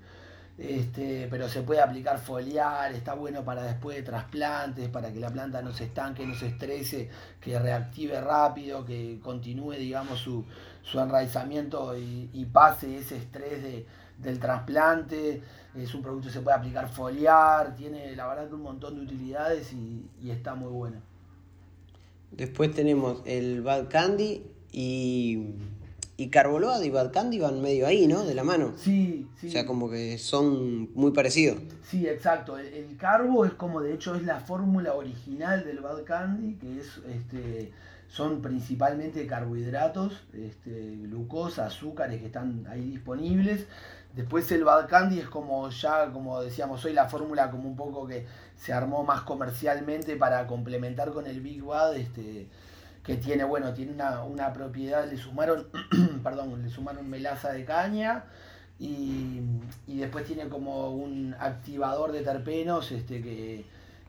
Este, 0.58 1.28
pero 1.30 1.50
se 1.50 1.64
puede 1.64 1.82
aplicar 1.82 2.18
foliar, 2.18 2.94
está 2.94 3.14
bueno 3.14 3.44
para 3.44 3.64
después 3.64 3.98
de 3.98 4.04
trasplantes, 4.04 4.88
para 4.88 5.12
que 5.12 5.20
la 5.20 5.30
planta 5.30 5.62
no 5.62 5.74
se 5.74 5.84
estanque, 5.86 6.26
no 6.26 6.34
se 6.34 6.48
estrese, 6.48 7.10
que 7.42 7.60
reactive 7.60 8.22
rápido, 8.22 8.86
que 8.86 9.20
continúe, 9.22 9.74
digamos, 9.74 10.20
su, 10.20 10.46
enraizamiento 10.94 11.98
y, 11.98 12.48
pase 12.54 12.98
ese 12.98 13.18
estrés 13.18 13.62
del 14.18 14.40
trasplante. 14.40 15.42
Es 15.76 15.94
un 15.94 16.02
producto 16.02 16.28
que 16.28 16.34
se 16.34 16.42
puede 16.42 16.58
aplicar 16.58 16.88
foliar, 16.88 17.76
tiene 17.76 18.16
la 18.16 18.28
verdad 18.28 18.52
un 18.54 18.62
montón 18.62 18.96
de 18.96 19.02
utilidades 19.02 19.74
y 19.74 20.30
está 20.30 20.56
muy 20.56 20.72
bueno. 20.72 20.98
Después 22.32 22.74
tenemos 22.74 23.22
el 23.26 23.62
Bad 23.62 23.88
Candy 23.90 24.44
y, 24.72 25.52
y 26.18 26.28
Carboload 26.28 26.82
y 26.82 26.90
Bad 26.90 27.14
Candy 27.14 27.40
van 27.40 27.62
medio 27.62 27.88
ahí, 27.88 28.08
¿no? 28.08 28.26
De 28.26 28.36
la 28.36 28.44
mano. 28.44 28.74
Sí, 28.76 29.28
sí. 29.40 29.48
O 29.48 29.52
sea, 29.52 29.66
como 29.66 29.90
que 29.90 30.18
son 30.18 30.94
muy 30.94 31.12
parecidos. 31.12 31.60
Sí, 31.84 32.08
exacto. 32.08 32.58
El, 32.58 32.98
carbo 32.98 33.46
es 33.46 33.54
como, 33.54 33.82
de 33.82 33.94
hecho, 33.94 34.16
es 34.16 34.24
la 34.24 34.42
fórmula 34.42 34.96
original 34.96 35.64
del 35.64 35.80
Bad 35.80 36.04
Candy, 36.04 36.56
que 36.56 36.80
es, 36.80 37.00
este, 37.08 37.72
son 38.10 38.42
principalmente 38.42 39.26
carbohidratos, 39.28 40.26
este, 40.34 40.98
glucosa, 41.04 41.68
azúcares 41.68 42.20
que 42.20 42.26
están 42.26 42.66
ahí 42.68 42.82
disponibles. 42.82 43.66
Después 44.16 44.50
el 44.54 44.64
Bad 44.64 44.88
Candy 44.88 45.20
es 45.20 45.28
como 45.28 45.70
ya, 45.70 46.10
como 46.12 46.42
decíamos 46.42 46.84
hoy, 46.86 46.94
la 46.94 47.10
fórmula 47.10 47.52
como 47.52 47.68
un 47.68 47.76
poco 47.76 48.08
que 48.08 48.26
se 48.56 48.72
armó 48.72 49.04
más 49.04 49.22
comercialmente 49.22 50.16
para 50.16 50.48
complementar 50.48 51.12
con 51.12 51.28
el 51.28 51.42
Big 51.42 51.62
Bad, 51.62 51.98
este, 51.98 52.48
que 53.04 53.18
tiene, 53.18 53.44
bueno, 53.44 53.74
tiene 53.74 53.92
una, 53.92 54.54
propiedad, 54.54 55.06
le 55.06 55.18
sumaron, 55.18 55.68
perdón, 56.24 56.64
le 56.64 56.70
sumaron 56.70 57.10
melaza 57.10 57.52
de 57.52 57.66
caña 57.66 58.24
y, 58.80 59.42
después 59.86 60.26
tiene 60.26 60.48
como 60.48 60.92
un 60.92 61.36
activador 61.38 62.14
de 62.14 62.22
terpenos, 62.22 62.94
este, 62.94 63.22
que, 63.22 63.66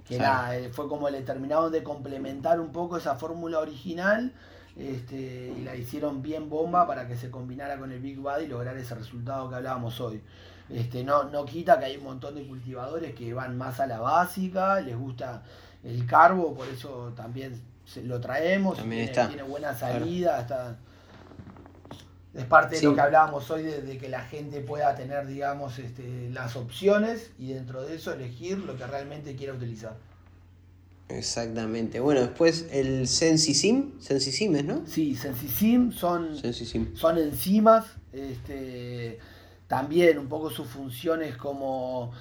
que 0.07 0.19
nada, 0.19 0.57
eh, 0.57 0.71
fue 0.71 0.89
como 0.89 1.11
le 1.11 1.23
terminaron 1.23 1.73
de 1.73 1.83
complementar 1.83 2.61
un 2.61 2.71
poco 2.73 2.97
esa 2.97 3.17
fórmula 3.17 3.59
original 3.59 4.33
este, 4.77 5.53
y 5.57 5.63
la 5.63 5.75
hicieron 5.75 6.23
bien 6.23 6.49
bomba 6.49 6.87
para 6.87 7.09
que 7.09 7.17
se 7.17 7.31
combinara 7.31 7.79
con 7.79 7.91
el 7.93 8.01
Big 8.01 8.21
Bad 8.21 8.41
y 8.41 8.47
lograr 8.47 8.77
ese 8.77 8.95
resultado 8.95 9.49
que 9.49 9.57
hablábamos 9.57 10.01
hoy. 10.01 10.23
Este, 10.69 11.03
no, 11.03 11.25
no 11.25 11.45
quita 11.45 11.79
que 11.79 11.87
hay 11.87 11.97
un 11.97 12.05
montón 12.05 12.35
de 12.35 12.47
cultivadores 12.47 13.15
que 13.15 13.33
van 13.33 13.57
más 13.57 13.81
a 13.81 13.87
la 13.87 14.01
básica, 14.01 14.81
les 14.81 14.97
gusta 14.97 15.43
el 15.83 16.07
carbo, 16.07 16.55
por 16.55 16.69
eso 16.69 17.13
también 17.17 17.61
se, 17.85 18.03
lo 18.03 18.21
traemos, 18.21 18.77
tiene, 18.77 19.09
tiene, 19.09 19.43
buena 19.45 19.75
salida, 19.75 20.41
está, 20.41 20.77
es 22.37 22.45
parte 22.45 22.77
de 22.77 22.83
lo 22.83 22.95
que 22.95 23.01
hablábamos 23.01 23.51
hoy 23.51 23.63
de, 23.63 23.99
que 23.99 24.09
la 24.09 24.23
gente 24.23 24.61
pueda 24.61 24.95
tener, 24.95 25.27
digamos, 25.27 25.79
este, 25.79 26.31
las 26.31 26.57
opciones 26.57 27.31
y 27.39 27.53
dentro 27.53 27.83
de 27.83 27.97
eso 27.97 28.13
elegir 28.13 28.59
lo 28.59 28.77
que 28.77 28.87
realmente 28.87 29.37
quiera 29.37 29.55
utilizar. 29.55 29.97
Exactamente. 31.09 32.01
Bueno, 32.01 32.21
después 32.21 32.67
el 32.71 33.07
Sensisim, 33.07 34.01
Sensisim 34.01 34.53
¿no? 34.67 34.83
Sí, 34.87 35.15
Sensisim 35.15 35.93
son, 35.93 36.37
son 36.95 37.19
enzimas, 37.19 37.87
este, 38.13 39.19
también 39.69 40.19
un 40.19 40.29
poco 40.29 40.51
sus 40.51 40.67
funciones 40.67 41.37
como 41.37 42.13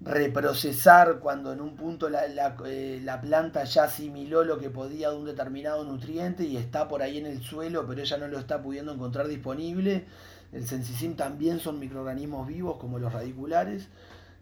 reprocesar 0.00 1.18
cuando 1.18 1.52
en 1.52 1.60
un 1.60 1.76
punto 1.76 2.10
la, 2.10 2.26
eh, 2.66 3.00
la, 3.02 3.20
planta 3.20 3.64
ya 3.64 3.84
asimiló 3.84 4.44
lo 4.44 4.58
que 4.58 4.68
podía 4.68 5.10
de 5.10 5.16
un 5.16 5.24
determinado 5.24 5.82
nutriente 5.84 6.44
y 6.44 6.56
está 6.56 6.88
por 6.88 7.02
ahí 7.02 7.18
en 7.18 7.26
el 7.26 7.42
suelo, 7.42 7.86
pero 7.86 8.02
ella 8.02 8.18
no 8.18 8.28
lo 8.28 8.38
está 8.38 8.62
pudiendo 8.62 8.92
encontrar 8.92 9.28
disponible. 9.28 10.04
El 10.52 10.66
Sensisim 10.66 11.16
también 11.16 11.58
son 11.58 11.78
microorganismos 11.78 12.46
vivos 12.46 12.76
como 12.78 12.98
los 12.98 13.12
radiculares. 13.12 13.88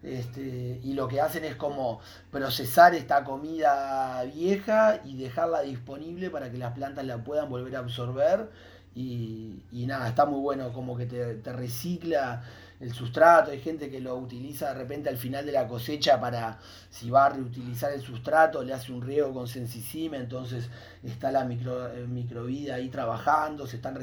Este, 0.03 0.81
y 0.83 0.93
lo 0.93 1.07
que 1.07 1.21
hacen 1.21 1.45
es 1.45 1.55
como 1.55 2.01
procesar 2.29 2.93
esta 2.93 3.23
comida 3.23 4.21
vieja 4.25 4.99
y 5.05 5.15
dejarla 5.15 5.61
disponible 5.61 6.29
para 6.29 6.51
que 6.51 6.57
las 6.57 6.73
plantas 6.73 7.05
la 7.05 7.23
puedan 7.23 7.49
volver 7.49 7.77
a 7.77 7.79
absorber. 7.79 8.49
Y, 8.95 9.85
nada, 9.87 10.07
está 10.07 10.25
muy 10.25 10.39
bueno 10.39 10.71
como 10.71 10.95
que 10.95 11.05
te, 11.05 11.53
recicla 11.53 12.43
el 12.79 12.93
sustrato. 12.93 13.51
Hay 13.51 13.59
gente 13.59 13.89
que 13.89 13.99
lo 13.99 14.15
utiliza 14.15 14.69
de 14.69 14.75
repente 14.75 15.09
al 15.09 15.17
final 15.17 15.45
de 15.45 15.51
la 15.51 15.67
cosecha 15.67 16.19
para, 16.19 16.59
si 16.89 17.09
va 17.09 17.25
a 17.25 17.29
reutilizar 17.29 17.91
el 17.91 18.01
sustrato, 18.01 18.63
le 18.63 18.73
hace 18.73 18.91
un 18.91 19.01
riego 19.01 19.33
con 19.33 19.47
sensicime, 19.47 20.17
entonces 20.17 20.69
está 21.03 21.31
la 21.31 21.43
micro, 21.45 21.87
eh, 21.87 22.05
microvida 22.07 22.75
ahí 22.75 22.89
trabajando, 22.89 23.65
se 23.65 23.77
están 23.77 23.97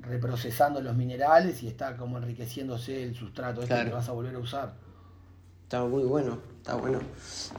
reprocesando 0.00 0.80
los 0.80 0.94
minerales 0.94 1.62
y 1.62 1.68
está 1.68 1.96
como 1.96 2.18
enriqueciéndose 2.18 3.02
el 3.02 3.14
sustrato 3.14 3.62
este 3.62 3.84
que 3.84 3.90
vas 3.90 4.08
a 4.08 4.12
volver 4.12 4.34
a 4.34 4.38
usar. 4.38 4.74
Está 5.64 5.84
muy 5.84 6.02
bueno, 6.02 6.40
está 6.56 6.74
bueno. 6.74 6.98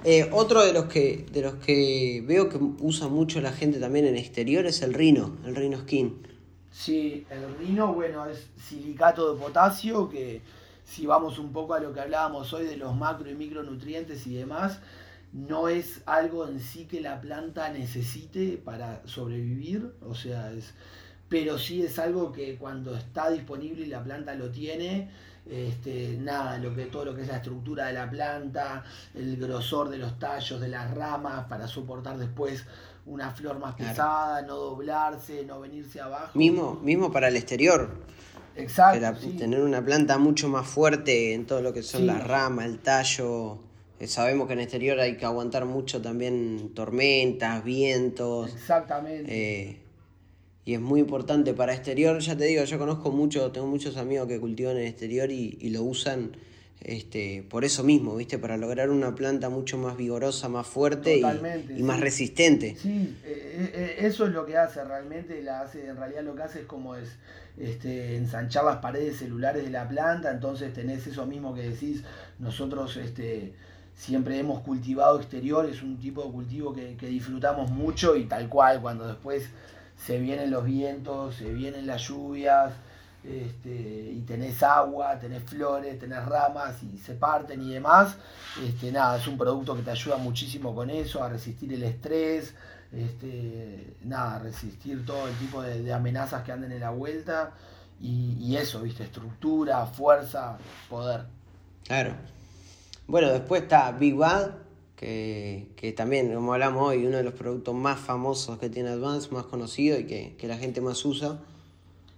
Eh, 0.03 0.29
otro 0.33 0.65
de 0.65 0.73
los 0.73 0.85
que 0.85 1.25
de 1.31 1.41
los 1.41 1.55
que 1.55 2.21
veo 2.27 2.49
que 2.49 2.57
usa 2.81 3.07
mucho 3.07 3.39
la 3.39 3.53
gente 3.53 3.79
también 3.79 4.05
en 4.05 4.17
exterior 4.17 4.65
es 4.65 4.81
el 4.81 4.93
rino, 4.93 5.37
el 5.45 5.55
rino 5.55 5.79
skin. 5.79 6.30
Sí, 6.71 7.25
el 7.29 7.57
rino, 7.57 7.93
bueno, 7.93 8.25
es 8.25 8.49
silicato 8.57 9.33
de 9.33 9.39
potasio, 9.41 10.09
que 10.09 10.41
si 10.85 11.05
vamos 11.05 11.37
un 11.37 11.51
poco 11.51 11.73
a 11.73 11.79
lo 11.79 11.93
que 11.93 11.99
hablábamos 11.99 12.53
hoy 12.53 12.65
de 12.65 12.77
los 12.77 12.95
macro 12.95 13.29
y 13.29 13.35
micronutrientes 13.35 14.25
y 14.25 14.35
demás, 14.35 14.79
no 15.33 15.67
es 15.67 16.01
algo 16.05 16.47
en 16.47 16.59
sí 16.59 16.85
que 16.85 17.01
la 17.01 17.21
planta 17.21 17.69
necesite 17.69 18.57
para 18.57 19.05
sobrevivir, 19.05 19.93
o 20.01 20.15
sea, 20.15 20.51
es, 20.51 20.73
pero 21.29 21.57
sí 21.57 21.83
es 21.83 21.99
algo 21.99 22.31
que 22.31 22.57
cuando 22.57 22.95
está 22.95 23.29
disponible 23.29 23.83
y 23.83 23.87
la 23.87 24.03
planta 24.03 24.33
lo 24.35 24.49
tiene, 24.49 25.09
este, 25.49 26.17
nada, 26.19 26.57
lo 26.57 26.75
que, 26.75 26.85
todo 26.85 27.05
lo 27.05 27.15
que 27.15 27.23
es 27.23 27.27
la 27.27 27.37
estructura 27.37 27.87
de 27.87 27.93
la 27.93 28.09
planta, 28.09 28.83
el 29.13 29.37
grosor 29.37 29.89
de 29.89 29.97
los 29.97 30.19
tallos, 30.19 30.61
de 30.61 30.67
las 30.67 30.93
ramas, 30.93 31.45
para 31.47 31.67
soportar 31.67 32.17
después 32.17 32.65
una 33.11 33.31
flor 33.31 33.59
más 33.59 33.75
pesada, 33.75 34.41
no 34.41 34.55
doblarse, 34.55 35.43
no 35.45 35.59
venirse 35.59 35.99
abajo. 35.99 36.37
Mismo, 36.37 36.79
mismo 36.81 37.11
para 37.11 37.27
el 37.27 37.35
exterior. 37.35 37.89
Exacto. 38.55 39.17
Tener 39.37 39.59
una 39.61 39.83
planta 39.83 40.17
mucho 40.17 40.47
más 40.47 40.65
fuerte 40.65 41.33
en 41.33 41.45
todo 41.45 41.61
lo 41.61 41.73
que 41.73 41.83
son 41.83 42.07
las 42.07 42.25
ramas, 42.25 42.65
el 42.65 42.79
tallo. 42.79 43.59
Eh, 43.99 44.07
sabemos 44.07 44.47
que 44.47 44.53
en 44.53 44.59
el 44.59 44.63
exterior 44.63 44.99
hay 44.99 45.17
que 45.17 45.25
aguantar 45.25 45.65
mucho 45.65 46.01
también 46.01 46.71
tormentas, 46.73 47.63
vientos. 47.63 48.53
Exactamente. 48.53 49.29
Eh, 49.29 49.81
y 50.63 50.73
es 50.73 50.79
muy 50.79 51.01
importante 51.01 51.53
para 51.53 51.73
exterior. 51.73 52.17
Ya 52.19 52.37
te 52.37 52.45
digo, 52.45 52.63
yo 52.63 52.79
conozco 52.79 53.11
mucho, 53.11 53.51
tengo 53.51 53.67
muchos 53.67 53.97
amigos 53.97 54.27
que 54.27 54.39
cultivan 54.39 54.77
en 54.77 54.87
exterior 54.87 55.29
y, 55.31 55.69
lo 55.69 55.83
usan 55.83 56.37
este, 56.83 57.45
por 57.47 57.63
eso 57.63 57.83
mismo, 57.83 58.15
¿viste? 58.15 58.39
Para 58.39 58.57
lograr 58.57 58.89
una 58.89 59.13
planta 59.13 59.49
mucho 59.49 59.77
más 59.77 59.97
vigorosa, 59.97 60.49
más 60.49 60.67
fuerte 60.67 61.19
y, 61.19 61.83
más 61.83 61.99
resistente. 61.99 62.75
Sí, 62.75 63.15
eh, 63.23 63.71
eh, 63.73 63.95
eso 63.99 64.25
es 64.25 64.31
lo 64.31 64.45
que 64.45 64.57
hace 64.57 64.83
realmente, 64.83 65.41
la 65.43 65.61
hace, 65.61 65.87
en 65.87 65.97
realidad 65.97 66.23
lo 66.23 66.35
que 66.35 66.43
hace 66.43 66.61
es 66.61 66.65
como 66.65 66.95
es 66.95 67.09
este, 67.57 68.15
ensanchar 68.15 68.65
las 68.65 68.77
paredes 68.77 69.17
celulares 69.17 69.63
de 69.63 69.69
la 69.69 69.87
planta, 69.87 70.31
entonces 70.31 70.73
tenés 70.73 71.05
eso 71.05 71.25
mismo 71.25 71.53
que 71.53 71.69
decís, 71.69 72.03
nosotros 72.39 72.97
este, 72.97 73.53
siempre 73.95 74.39
hemos 74.39 74.61
cultivado 74.61 75.19
exterior, 75.19 75.67
es 75.67 75.83
un 75.83 75.99
tipo 75.99 76.23
de 76.23 76.31
cultivo 76.31 76.73
que, 76.73 76.95
disfrutamos 77.07 77.69
mucho 77.69 78.15
y 78.15 78.25
tal 78.25 78.49
cual, 78.49 78.81
cuando 78.81 79.07
después 79.07 79.49
se 79.95 80.19
vienen 80.19 80.49
los 80.49 80.65
vientos, 80.65 81.35
se 81.35 81.53
vienen 81.53 81.85
las 81.85 82.07
lluvias, 82.07 82.73
este, 83.23 83.69
y 84.15 84.21
tenés 84.21 84.63
agua, 84.63 85.19
tenés 85.19 85.43
flores, 85.43 85.99
tenés 85.99 86.25
ramas 86.25 86.81
y 86.81 86.97
se 86.97 87.13
parten 87.13 87.61
y 87.61 87.73
demás, 87.73 88.15
este, 88.65 88.91
nada, 88.91 89.17
es 89.17 89.27
un 89.27 89.37
producto 89.37 89.75
que 89.75 89.83
te 89.83 89.91
ayuda 89.91 90.17
muchísimo 90.17 90.73
con 90.73 90.89
eso, 90.89 91.23
a 91.23 91.29
resistir 91.29 91.71
el 91.73 91.83
estrés, 91.83 92.55
este, 92.91 93.95
nada, 94.03 94.39
resistir 94.39 95.05
todo 95.05 95.27
el 95.27 95.35
tipo 95.35 95.61
de, 95.61 95.93
amenazas 95.93 96.43
que 96.43 96.51
anden 96.51 96.71
en 96.71 96.79
la 96.79 96.89
vuelta 96.89 97.53
y, 98.01 98.55
eso, 98.55 98.81
viste, 98.81 99.03
estructura, 99.03 99.85
fuerza, 99.85 100.57
poder. 100.89 101.25
Claro. 101.85 102.15
Bueno, 103.05 103.31
después 103.31 103.61
está 103.61 103.91
Big 103.91 104.15
Bad, 104.15 104.53
que, 104.95 105.69
que, 105.75 105.91
también, 105.91 106.33
como 106.33 106.53
hablamos 106.53 106.89
hoy, 106.89 107.05
uno 107.05 107.17
de 107.17 107.23
los 107.23 107.35
productos 107.35 107.75
más 107.75 107.99
famosos 107.99 108.57
que 108.57 108.71
tiene 108.71 108.89
Advance, 108.89 109.29
más 109.29 109.45
conocido 109.45 109.99
y 109.99 110.05
que, 110.05 110.35
que 110.37 110.47
la 110.47 110.57
gente 110.57 110.81
más 110.81 111.05
usa. 111.05 111.37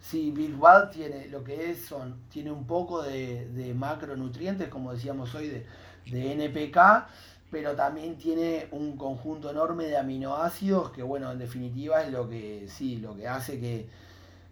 Sí, 0.03 0.31
Big 0.31 0.57
Bad 0.57 0.91
tiene 0.91 1.27
lo 1.29 1.43
que 1.45 1.71
es, 1.71 1.85
son, 1.85 2.15
tiene 2.29 2.51
un 2.51 2.67
poco 2.67 3.01
de, 3.01 3.47
de 3.49 3.73
macronutrientes, 3.73 4.67
como 4.67 4.91
decíamos 4.93 5.33
hoy, 5.33 5.47
de, 5.47 5.65
de 6.11 6.33
NPK, 6.33 7.07
pero 7.49 7.73
también 7.75 8.17
tiene 8.17 8.67
un 8.71 8.97
conjunto 8.97 9.49
enorme 9.49 9.85
de 9.85 9.97
aminoácidos 9.97 10.91
que, 10.91 11.03
bueno, 11.03 11.31
en 11.31 11.39
definitiva 11.39 12.03
es 12.03 12.11
lo 12.11 12.27
que, 12.29 12.67
sí, 12.67 12.97
lo 12.97 13.15
que 13.15 13.27
hace 13.29 13.59
que, 13.61 13.87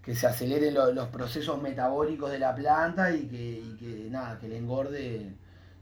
que 0.03 0.15
se 0.15 0.27
aceleren 0.27 0.73
los 0.73 1.07
procesos 1.09 1.61
metabólicos 1.61 2.31
de 2.31 2.39
la 2.39 2.55
planta 2.55 3.13
y 3.13 3.27
que, 3.27 3.59
y 3.59 3.75
que, 3.77 4.09
nada, 4.09 4.39
que 4.39 4.47
el 4.47 4.53
engorde 4.53 5.33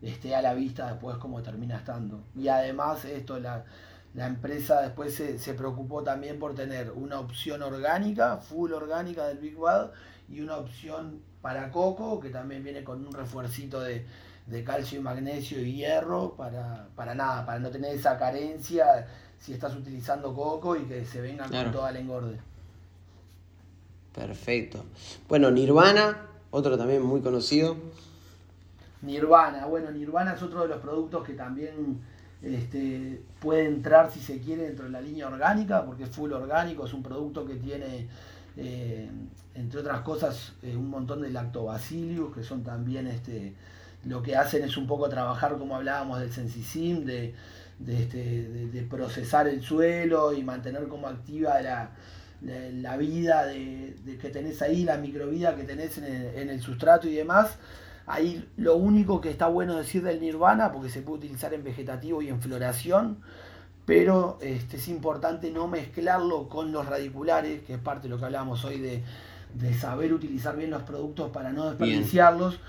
esté 0.02 0.36
a 0.36 0.42
la 0.42 0.54
vista 0.56 0.92
después 0.92 1.18
como 1.18 1.44
termina 1.44 1.78
estando. 1.78 2.24
Y 2.36 2.48
además 2.48 3.06
esto, 3.06 3.40
la, 3.40 3.66
empresa 4.16 4.82
después 4.82 5.14
se, 5.14 5.54
preocupó 5.54 6.04
también 6.04 6.40
por 6.40 6.56
tener 6.56 6.92
una 6.92 7.20
opción 7.20 7.62
orgánica, 7.62 8.38
full 8.38 8.72
orgánica 8.72 9.28
del 9.28 9.38
Big 9.38 9.58
Bad, 9.58 9.92
y 10.30 10.42
una 10.42 10.58
opción 10.58 11.22
para 11.42 11.72
coco, 11.72 12.20
que 12.20 12.30
también 12.30 12.64
viene 12.64 12.84
con 12.84 13.06
un 13.06 13.14
refuercito 13.14 13.82
de, 13.82 14.06
calcio 14.66 15.00
y 15.00 15.04
magnesio 15.04 15.62
y 15.62 15.74
hierro, 15.74 16.36
para, 16.36 16.88
para 16.96 17.14
nada, 17.14 17.46
para 17.46 17.60
no 17.60 17.70
tener 17.70 17.96
esa 17.96 18.18
carencia 18.18 19.08
si 19.40 19.54
estás 19.54 19.76
utilizando 19.76 20.34
coco 20.34 20.76
y 20.76 20.84
que 20.84 21.06
se 21.06 21.22
venga 21.22 21.48
con 21.48 21.72
toda 21.72 21.92
la 21.92 22.00
engorde. 22.00 22.40
Perfecto. 24.14 24.84
Bueno, 25.28 25.50
Nirvana, 25.52 26.18
otro 26.52 26.78
también 26.78 27.02
muy 27.02 27.22
conocido. 27.22 27.78
Nirvana, 29.02 29.66
bueno, 29.66 29.92
Nirvana 29.92 30.34
es 30.34 30.42
otro 30.44 30.64
de 30.64 30.68
los 30.68 30.82
productos 30.82 31.26
que 31.26 31.34
también 31.34 32.02
este, 32.42 33.22
puede 33.40 33.66
entrar, 33.66 34.12
si 34.12 34.20
se 34.20 34.40
quiere, 34.40 34.64
dentro 34.64 34.86
de 34.86 34.92
la 34.92 35.02
línea 35.02 35.28
orgánica, 35.28 35.86
porque 35.86 36.04
es 36.04 36.10
full 36.10 36.32
orgánico, 36.32 36.86
es 36.86 36.94
un 36.94 37.04
producto 37.04 37.46
que 37.46 37.56
tiene, 37.56 38.08
eh, 38.56 39.10
entre 39.56 39.80
otras 39.82 40.02
cosas, 40.02 40.54
eh, 40.64 40.76
un 40.76 40.90
montón 40.90 41.22
de 41.22 41.30
lactobacillus, 41.32 42.34
que 42.34 42.44
son 42.44 42.64
también, 42.64 43.08
este, 43.08 43.54
lo 44.06 44.22
que 44.24 44.36
hacen 44.38 44.64
es 44.64 44.78
un 44.78 44.88
poco 44.88 45.10
trabajar, 45.10 45.58
como 45.58 45.76
hablábamos 45.76 46.20
del 46.20 46.32
sensisim, 46.32 47.04
de, 47.06 47.34
este, 47.88 48.88
procesar 48.90 49.48
el 49.48 49.62
suelo 49.62 50.34
y 50.34 50.44
mantener 50.44 50.88
como 50.88 51.08
activa 51.08 51.62
la, 51.62 52.98
vida 52.98 53.46
de, 53.46 54.18
que 54.22 54.30
tenés 54.30 54.62
ahí, 54.62 54.86
la 54.86 54.98
microvida 54.98 55.56
que 55.56 55.64
tenés 55.64 55.98
en 55.98 56.50
el 56.50 56.62
sustrato 56.62 57.08
y 57.08 57.16
demás. 57.16 57.58
Ahí 58.10 58.44
lo 58.58 58.76
único 58.76 59.22
que 59.22 59.30
está 59.30 59.46
bueno 59.46 59.76
decir 59.76 60.02
del 60.02 60.20
nirvana, 60.20 60.72
porque 60.72 60.90
se 60.90 61.04
puede 61.04 61.20
utilizar 61.20 61.54
en 61.54 61.64
vegetativo 61.64 62.24
y 62.24 62.30
en 62.30 62.42
floración, 62.42 63.20
pero 63.86 64.40
este, 64.42 64.78
es 64.78 64.88
importante 64.88 65.52
no 65.52 65.68
mezclarlo 65.68 66.50
con 66.50 66.72
los 66.72 66.88
radiculares, 66.88 67.62
que 67.62 67.76
es 67.76 67.80
parte 67.80 68.08
de 68.08 68.10
lo 68.10 68.18
que 68.18 68.26
hablábamos 68.26 68.66
hoy 68.66 68.80
de, 68.80 69.04
saber 69.76 70.12
utilizar 70.12 70.58
bien 70.58 70.72
los 70.72 70.82
productos 70.82 71.30
para 71.30 71.54
no 71.54 71.70
desperdiciarlos, 71.70 72.60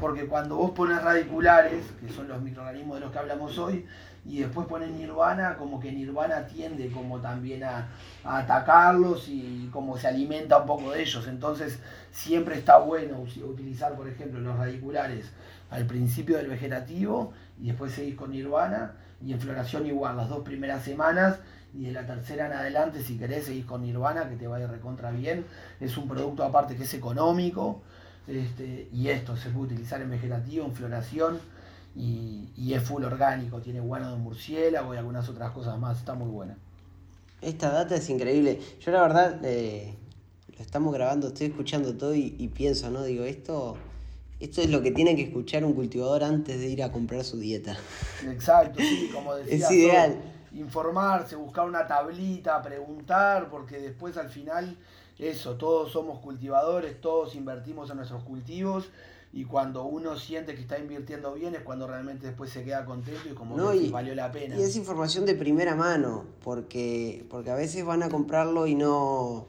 porque 0.00 0.24
cuando 0.24 0.56
vos 0.56 0.70
pones 0.70 1.02
radiculares, 1.02 1.84
que 2.00 2.10
son 2.10 2.28
los 2.28 2.40
microorganismos 2.40 2.96
de 2.96 3.00
los 3.02 3.12
que 3.12 3.18
hablamos 3.18 3.58
hoy, 3.58 3.84
y 4.28 4.40
después 4.40 4.66
pones 4.66 4.90
Nirvana, 4.90 5.56
como 5.56 5.78
que 5.78 5.92
Nirvana 5.92 6.46
tiende 6.46 6.90
como 6.90 7.20
también 7.20 7.62
a, 7.62 7.88
atacarlos 8.24 9.28
y 9.28 9.68
como 9.72 9.96
se 9.96 10.08
alimenta 10.08 10.58
un 10.58 10.66
poco 10.66 10.90
de 10.90 11.02
ellos. 11.02 11.28
Entonces 11.28 11.78
siempre 12.10 12.56
está 12.56 12.78
bueno 12.78 13.20
utilizar, 13.20 13.94
por 13.94 14.08
ejemplo, 14.08 14.40
los 14.40 14.56
radiculares 14.56 15.30
al 15.70 15.86
principio 15.86 16.36
del 16.36 16.48
vegetativo 16.48 17.32
y 17.60 17.68
después 17.68 17.92
seguís 17.92 18.16
con 18.16 18.32
Nirvana 18.32 18.94
y 19.24 19.32
en 19.32 19.40
floración 19.40 19.86
igual, 19.86 20.16
las 20.16 20.28
dos 20.28 20.42
primeras 20.42 20.82
semanas 20.82 21.38
y 21.72 21.84
de 21.84 21.92
la 21.92 22.06
tercera 22.06 22.46
en 22.46 22.52
adelante, 22.52 23.02
si 23.02 23.18
querés, 23.18 23.44
seguís 23.44 23.64
con 23.64 23.82
Nirvana, 23.82 24.28
que 24.28 24.36
te 24.36 24.46
vaya 24.46 24.66
recontra 24.66 25.10
bien. 25.10 25.44
Es 25.78 25.96
un 25.96 26.08
producto 26.08 26.42
aparte 26.42 26.76
que 26.76 26.84
es 26.84 26.94
económico 26.94 27.82
este, 28.26 28.88
y 28.92 29.08
esto 29.08 29.36
se 29.36 29.50
puede 29.50 29.66
utilizar 29.66 30.00
en 30.02 30.10
vegetativo, 30.10 30.66
en 30.66 30.74
floración 30.74 31.38
y, 31.96 32.74
es 32.74 32.82
full 32.82 33.04
orgánico, 33.04 33.60
tiene 33.60 33.80
guano 33.80 34.10
de 34.10 34.18
murciélago 34.18 34.94
y 34.94 34.98
algunas 34.98 35.28
otras 35.28 35.50
cosas 35.52 35.78
más, 35.78 35.98
está 35.98 36.14
muy 36.14 36.28
buena. 36.28 36.56
Esta 37.40 37.70
data 37.70 37.96
es 37.96 38.08
increíble. 38.10 38.60
Yo 38.80 38.92
la 38.92 39.02
verdad 39.02 39.40
eh, 39.44 39.94
lo 40.56 40.62
estamos 40.62 40.92
grabando, 40.92 41.28
estoy 41.28 41.48
escuchando 41.48 41.94
todo 41.94 42.14
y, 42.14 42.50
pienso, 42.54 42.90
¿no? 42.90 43.02
Digo, 43.02 43.24
esto, 43.24 43.76
esto 44.40 44.60
es 44.60 44.70
lo 44.70 44.82
que 44.82 44.90
tiene 44.90 45.16
que 45.16 45.22
escuchar 45.22 45.64
un 45.64 45.72
cultivador 45.72 46.24
antes 46.24 46.58
de 46.58 46.68
ir 46.68 46.82
a 46.82 46.92
comprar 46.92 47.24
su 47.24 47.38
dieta. 47.38 47.76
Exacto, 48.26 48.80
sí, 48.80 49.10
como 49.14 49.34
decía. 49.36 49.54
Es 49.56 49.70
ideal. 49.70 50.16
informarse, 50.52 51.36
buscar 51.36 51.66
una 51.66 51.86
tablita, 51.86 52.60
preguntar, 52.62 53.48
porque 53.48 53.78
después 53.78 54.18
al 54.18 54.28
final, 54.28 54.76
eso, 55.18 55.54
todos 55.54 55.92
somos 55.92 56.18
cultivadores, 56.18 57.00
todos 57.00 57.34
invertimos 57.36 57.90
en 57.90 57.96
nuestros 57.96 58.22
cultivos 58.24 58.90
y 59.36 59.44
cuando 59.44 59.84
uno 59.84 60.18
siente 60.18 60.54
que 60.54 60.62
está 60.62 60.78
invirtiendo 60.78 61.34
bien 61.34 61.54
es 61.54 61.60
cuando 61.60 61.86
realmente 61.86 62.26
después 62.26 62.48
se 62.50 62.64
queda 62.64 62.86
contento 62.86 63.28
y 63.30 63.34
como 63.34 63.54
no, 63.54 63.70
valió 63.90 64.14
la 64.14 64.32
pena. 64.32 64.56
Y 64.56 64.62
es 64.62 64.76
información 64.76 65.26
de 65.26 65.34
primera 65.34 65.74
mano, 65.74 66.24
porque, 66.42 67.26
porque 67.28 67.50
a 67.50 67.54
veces 67.54 67.84
van 67.84 68.02
a 68.02 68.08
comprarlo 68.08 68.66
y 68.66 68.74
no, 68.74 69.46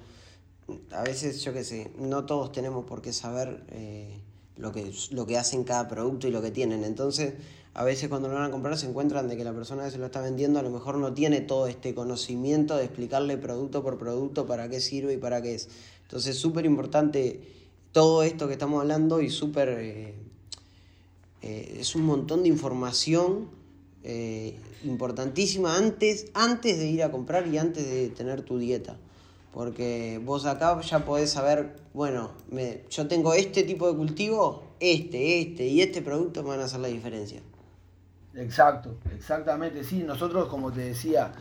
a 0.91 1.03
veces 1.03 1.41
yo 1.41 1.53
qué 1.53 1.63
sé, 1.63 1.93
no 1.97 2.25
todos 2.25 2.51
tenemos 2.51 2.83
por 2.83 3.01
qué 3.01 3.13
saber 3.13 3.63
eh, 3.69 4.19
lo, 4.57 4.73
que, 4.73 4.91
lo 5.11 5.25
que 5.25 5.37
hacen 5.37 5.63
cada 5.63 5.87
producto 5.87 6.27
y 6.27 6.31
lo 6.31 6.41
que 6.41 6.51
tienen. 6.51 6.83
Entonces, 6.83 7.35
a 7.73 7.85
veces 7.85 8.09
cuando 8.09 8.27
lo 8.27 8.33
van 8.33 8.43
a 8.43 8.51
comprar 8.51 8.77
se 8.77 8.89
encuentran 8.89 9.29
de 9.29 9.37
que 9.37 9.45
la 9.45 9.53
persona 9.53 9.85
que 9.85 9.91
se 9.91 9.99
lo 9.99 10.07
está 10.07 10.19
vendiendo 10.19 10.59
a 10.59 10.63
lo 10.63 10.69
mejor 10.69 10.97
no 10.97 11.13
tiene 11.13 11.39
todo 11.39 11.65
este 11.67 11.95
conocimiento 11.95 12.75
de 12.75 12.83
explicarle 12.83 13.37
producto 13.37 13.83
por 13.83 13.97
producto 13.97 14.47
para 14.47 14.67
qué 14.67 14.81
sirve 14.81 15.13
y 15.13 15.17
para 15.17 15.41
qué 15.41 15.55
es. 15.55 15.69
Entonces, 16.01 16.35
es 16.35 16.41
súper 16.41 16.65
importante 16.65 17.55
todo 17.91 18.23
esto 18.23 18.47
que 18.47 18.53
estamos 18.53 18.81
hablando 18.81 19.21
y 19.21 19.29
súper... 19.29 19.69
Eh, 19.69 20.13
eh, 21.41 21.77
es 21.79 21.95
un 21.95 22.03
montón 22.03 22.43
de 22.43 22.49
información 22.49 23.49
eh, 24.03 24.57
importantísima 24.83 25.75
antes, 25.75 26.27
antes 26.33 26.79
de 26.79 26.87
ir 26.87 27.03
a 27.03 27.11
comprar 27.11 27.47
y 27.47 27.57
antes 27.57 27.85
de 27.85 28.09
tener 28.09 28.41
tu 28.41 28.57
dieta. 28.57 28.97
Porque 29.53 30.21
vos 30.23 30.45
acá 30.45 30.79
ya 30.81 31.05
podés 31.05 31.31
saber, 31.31 31.75
bueno, 31.93 32.31
me, 32.51 32.81
yo 32.89 33.07
tengo 33.07 33.33
este 33.33 33.63
tipo 33.63 33.89
de 33.89 33.97
cultivo, 33.97 34.63
este, 34.79 35.41
este 35.41 35.67
y 35.67 35.81
este 35.81 36.01
producto 36.01 36.43
me 36.43 36.49
van 36.49 36.59
a 36.59 36.65
hacer 36.65 36.79
la 36.79 36.89
diferencia. 36.89 37.41
Exacto, 38.35 38.97
exactamente, 39.15 39.83
sí. 39.83 40.03
Nosotros, 40.03 40.47
como 40.47 40.71
te 40.71 40.81
decía, 40.81 41.33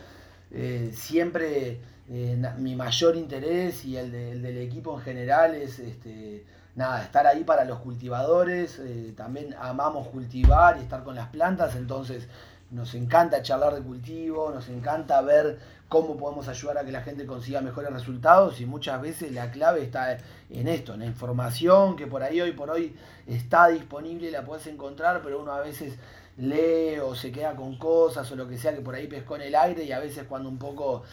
siempre 0.93 1.79
eh, 2.09 2.41
mi 2.57 2.75
mayor 2.75 3.15
interés 3.15 3.83
y 3.83 3.97
el, 3.97 4.11
del 4.11 4.57
equipo 4.59 4.97
en 4.97 5.03
general 5.03 5.55
es 5.55 5.79
este, 5.79 6.45
nada, 6.75 7.03
estar 7.03 7.27
ahí 7.27 7.43
para 7.43 7.65
los 7.65 7.79
cultivadores, 7.79 8.79
eh, 8.79 9.13
también 9.17 9.55
amamos 9.59 10.07
cultivar 10.07 10.77
y 10.77 10.81
estar 10.81 11.03
con 11.03 11.15
las 11.15 11.27
plantas, 11.29 11.75
entonces 11.75 12.27
nos 12.71 12.93
encanta 12.95 13.41
charlar 13.41 13.75
de 13.75 13.81
cultivo, 13.81 14.51
nos 14.51 14.69
encanta 14.69 15.21
ver 15.21 15.59
cómo 15.89 16.17
podemos 16.17 16.47
ayudar 16.47 16.77
a 16.77 16.85
que 16.85 16.91
la 16.91 17.01
gente 17.01 17.25
consiga 17.25 17.61
mejores 17.61 17.91
resultados 17.91 18.59
y 18.61 18.65
muchas 18.65 19.01
veces 19.01 19.31
la 19.31 19.51
clave 19.51 19.83
está 19.83 20.17
en 20.49 20.67
esto, 20.67 20.93
en 20.93 21.01
la 21.01 21.05
información 21.05 21.95
que 21.95 22.07
por 22.07 22.23
ahí 22.23 22.41
hoy 22.41 22.51
por 22.51 22.69
hoy 22.69 22.95
está 23.25 23.67
disponible, 23.67 24.31
la 24.31 24.45
puedes 24.45 24.67
encontrar, 24.67 25.21
pero 25.23 25.41
uno 25.41 25.53
a 25.53 25.61
veces 25.61 25.97
lee 26.37 26.99
o 26.99 27.15
se 27.15 27.31
queda 27.31 27.55
con 27.55 27.77
cosas 27.77 28.29
o 28.31 28.35
lo 28.35 28.47
que 28.47 28.57
sea 28.57 28.75
que 28.75 28.81
por 28.81 28.95
ahí 28.95 29.07
pescó 29.07 29.37
en 29.37 29.43
el 29.43 29.55
aire 29.55 29.83
y 29.83 29.91
a 29.91 29.99
veces 29.99 30.25
cuando 30.27 30.49
un 30.49 30.59
poco 30.59 31.03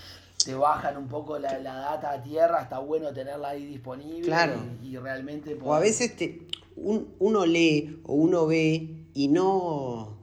te 0.45 0.55
bajan 0.55 0.97
un 0.97 1.09
poco 1.09 1.39
la, 1.39 1.59
data 1.59 2.13
a 2.13 2.23
tierra, 2.23 2.63
está 2.63 2.79
bueno 2.79 3.13
tenerla 3.13 3.51
ahí 3.51 3.65
disponible 3.67 4.27
claro. 4.27 4.55
y, 4.83 4.97
realmente... 4.97 5.59
O 5.63 5.75
a 5.75 5.81
veces 5.81 6.17
te, 6.17 6.47
uno 6.77 7.47
lee 7.47 8.01
o 8.05 8.15
uno 8.15 8.47
ve 8.47 8.89
y 9.15 9.29
no, 9.29 10.17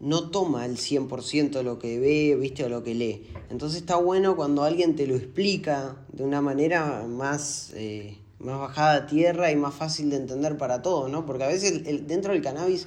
no 0.00 0.30
toma 0.30 0.64
el 0.66 0.76
100% 0.76 1.50
de 1.50 1.62
lo 1.62 1.78
que 1.78 1.98
ve, 1.98 2.36
viste, 2.36 2.64
o 2.64 2.68
lo 2.68 2.82
que 2.82 2.94
lee. 2.94 3.26
Entonces 3.50 3.80
está 3.80 3.96
bueno 3.96 4.36
cuando 4.36 4.64
alguien 4.64 4.96
te 4.96 5.06
lo 5.06 5.16
explica 5.16 5.96
de 6.12 6.24
una 6.24 6.40
manera 6.40 7.04
más, 7.08 7.72
eh, 7.74 8.18
más 8.38 8.58
bajada 8.58 8.94
a 8.94 9.06
tierra 9.06 9.50
y 9.50 9.56
más 9.56 9.74
fácil 9.74 10.10
de 10.10 10.16
entender 10.16 10.56
para 10.56 10.82
todos, 10.82 11.10
¿no? 11.10 11.26
Porque 11.26 11.44
a 11.44 11.48
veces 11.48 11.82
el, 11.86 12.06
dentro 12.06 12.32
del 12.32 12.42
cannabis 12.42 12.86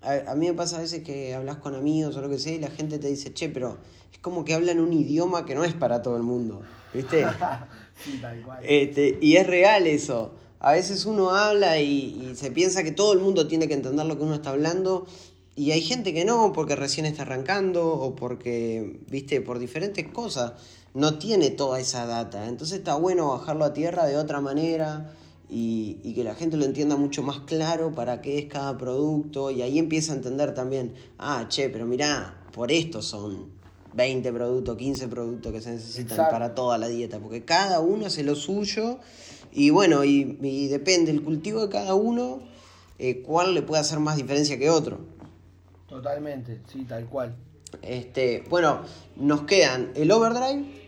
a, 0.00 0.34
mí 0.34 0.46
me 0.46 0.54
pasa 0.54 0.78
a 0.78 0.80
veces 0.80 1.02
que 1.02 1.34
hablas 1.34 1.56
con 1.56 1.74
amigos 1.74 2.16
o 2.16 2.20
lo 2.20 2.28
que 2.28 2.38
sea 2.38 2.54
y 2.54 2.58
la 2.58 2.70
gente 2.70 2.98
te 2.98 3.08
dice, 3.08 3.32
che, 3.34 3.48
pero 3.48 3.78
es 4.12 4.18
como 4.20 4.44
que 4.44 4.54
hablan 4.54 4.80
un 4.80 4.92
idioma 4.92 5.46
que 5.46 5.54
no 5.54 5.64
es 5.64 5.74
para 5.74 6.02
todo 6.02 6.16
el 6.16 6.22
mundo, 6.22 6.62
¿viste? 6.92 7.24
sí, 8.04 8.18
tal 8.20 8.42
cual. 8.42 8.58
Este, 8.62 9.18
y 9.20 9.36
es 9.36 9.46
real 9.46 9.86
eso. 9.86 10.32
A 10.60 10.72
veces 10.72 11.06
uno 11.06 11.30
habla 11.30 11.80
y, 11.80 12.32
se 12.34 12.50
piensa 12.50 12.82
que 12.82 12.90
todo 12.90 13.12
el 13.12 13.20
mundo 13.20 13.46
tiene 13.46 13.68
que 13.68 13.74
entender 13.74 14.06
lo 14.06 14.16
que 14.16 14.24
uno 14.24 14.34
está 14.34 14.50
hablando 14.50 15.06
y 15.54 15.70
hay 15.70 15.80
gente 15.82 16.12
que 16.12 16.24
no, 16.24 16.52
porque 16.52 16.76
recién 16.76 17.06
está 17.06 17.22
arrancando 17.22 17.92
o 17.92 18.14
porque, 18.14 19.00
viste, 19.08 19.40
por 19.40 19.58
diferentes 19.58 20.06
cosas, 20.08 20.52
no 20.94 21.18
tiene 21.18 21.50
toda 21.50 21.80
esa 21.80 22.06
data. 22.06 22.48
Entonces 22.48 22.78
está 22.78 22.94
bueno 22.94 23.30
bajarlo 23.30 23.64
a 23.64 23.72
tierra 23.72 24.06
de 24.06 24.16
otra 24.16 24.40
manera 24.40 25.12
y, 25.48 26.12
que 26.14 26.24
la 26.24 26.34
gente 26.34 26.56
lo 26.56 26.64
entienda 26.64 26.96
mucho 26.96 27.22
más 27.22 27.40
claro 27.40 27.92
para 27.94 28.20
qué 28.20 28.38
es 28.38 28.46
cada 28.46 28.76
producto 28.76 29.50
y 29.50 29.62
ahí 29.62 29.78
empieza 29.78 30.12
a 30.12 30.16
entender 30.16 30.54
también, 30.54 30.94
ah, 31.18 31.46
che, 31.48 31.68
pero 31.70 31.86
mirá, 31.86 32.40
por 32.52 32.72
esto 32.72 33.02
son 33.02 33.57
20 33.94 34.32
productos, 34.32 34.76
15 34.76 35.08
productos 35.08 35.52
que 35.52 35.60
se 35.60 35.70
necesitan 35.70 36.30
para 36.30 36.54
toda 36.54 36.78
la 36.78 36.88
dieta, 36.88 37.18
porque 37.18 37.44
cada 37.44 37.80
uno 37.80 38.06
hace 38.06 38.22
lo 38.22 38.34
suyo 38.34 38.98
y 39.52 39.70
bueno, 39.70 40.04
y, 40.04 40.68
depende 40.68 41.10
el 41.10 41.22
cultivo 41.22 41.62
de 41.62 41.68
cada 41.68 41.94
uno, 41.94 42.40
eh, 42.98 43.22
cuál 43.22 43.54
le 43.54 43.62
puede 43.62 43.80
hacer 43.80 43.98
más 43.98 44.16
diferencia 44.16 44.58
que 44.58 44.70
otro. 44.70 44.98
Totalmente, 45.88 46.60
sí, 46.70 46.84
tal 46.84 47.06
cual. 47.06 47.34
Este, 47.82 48.44
bueno, 48.48 48.82
nos 49.16 49.42
quedan 49.42 49.92
el 49.94 50.10
overdrive 50.10 50.78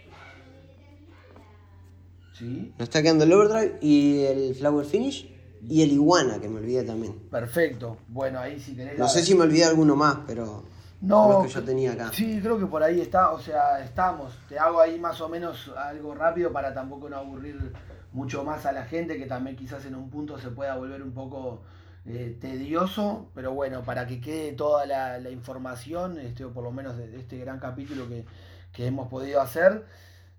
nos 2.41 2.81
está 2.81 3.03
quedando 3.03 3.25
el 3.25 3.33
Overdrive 3.33 3.79
y 3.81 4.21
el 4.25 4.55
Flower 4.55 4.87
Finish 4.87 5.29
y 5.69 5.83
el 5.83 5.93
Iguana, 5.93 6.41
que 6.41 6.49
me 6.49 6.59
olvidé 6.59 6.85
también. 6.85 7.13
Perfecto. 7.31 7.99
Bueno, 8.09 8.39
ahí 8.39 8.59
si 8.59 8.73
tenés. 8.73 8.99
No 8.99 9.09
sé 9.09 9.23
si 9.23 9.35
me 9.35 9.43
olvidé 9.43 9.65
alguno 9.65 9.95
más, 9.95 10.21
pero. 10.27 10.65
No, 11.01 11.43
que 11.43 11.49
yo 11.49 11.63
tenía 11.65 11.93
acá. 11.93 12.11
Sí, 12.13 12.41
creo 12.43 12.59
que 12.59 12.67
por 12.67 12.83
ahí 12.83 13.01
está, 13.01 13.31
o 13.31 13.39
sea, 13.39 13.81
estamos. 13.81 14.39
Te 14.49 14.59
hago 14.59 14.81
ahí 14.81 14.99
más 14.99 15.21
o 15.21 15.29
menos 15.29 15.73
algo 15.77 16.15
rápido 16.15 16.53
para 16.53 16.75
tampoco 16.75 17.09
no 17.09 17.17
aburrir 17.17 17.73
mucho 18.13 18.45
más 18.45 18.67
a 18.67 18.73
la 18.73 18.85
gente, 18.85 19.17
que 19.17 19.27
también 19.27 19.57
quizás 19.57 19.85
en 19.87 19.95
un 19.95 20.11
punto 20.11 20.39
se 20.39 20.51
pueda 20.51 20.77
volver 20.77 21.03
un 21.03 21.13
poco 21.13 21.63
eh, 22.07 22.37
tedioso, 22.41 23.31
pero 23.35 23.53
bueno, 23.53 23.83
para 23.83 24.07
que 24.07 24.21
quede 24.21 24.53
toda 24.53 24.85
la, 24.87 25.31
información, 25.31 26.19
este, 26.19 26.45
o 26.45 26.53
por 26.53 26.65
lo 26.65 26.73
menos 26.73 26.97
de, 26.99 27.19
este 27.19 27.39
gran 27.39 27.59
capítulo 27.59 28.09
que, 28.09 28.27
que 28.73 28.87
hemos 28.87 29.09
podido 29.09 29.41
hacer 29.41 29.85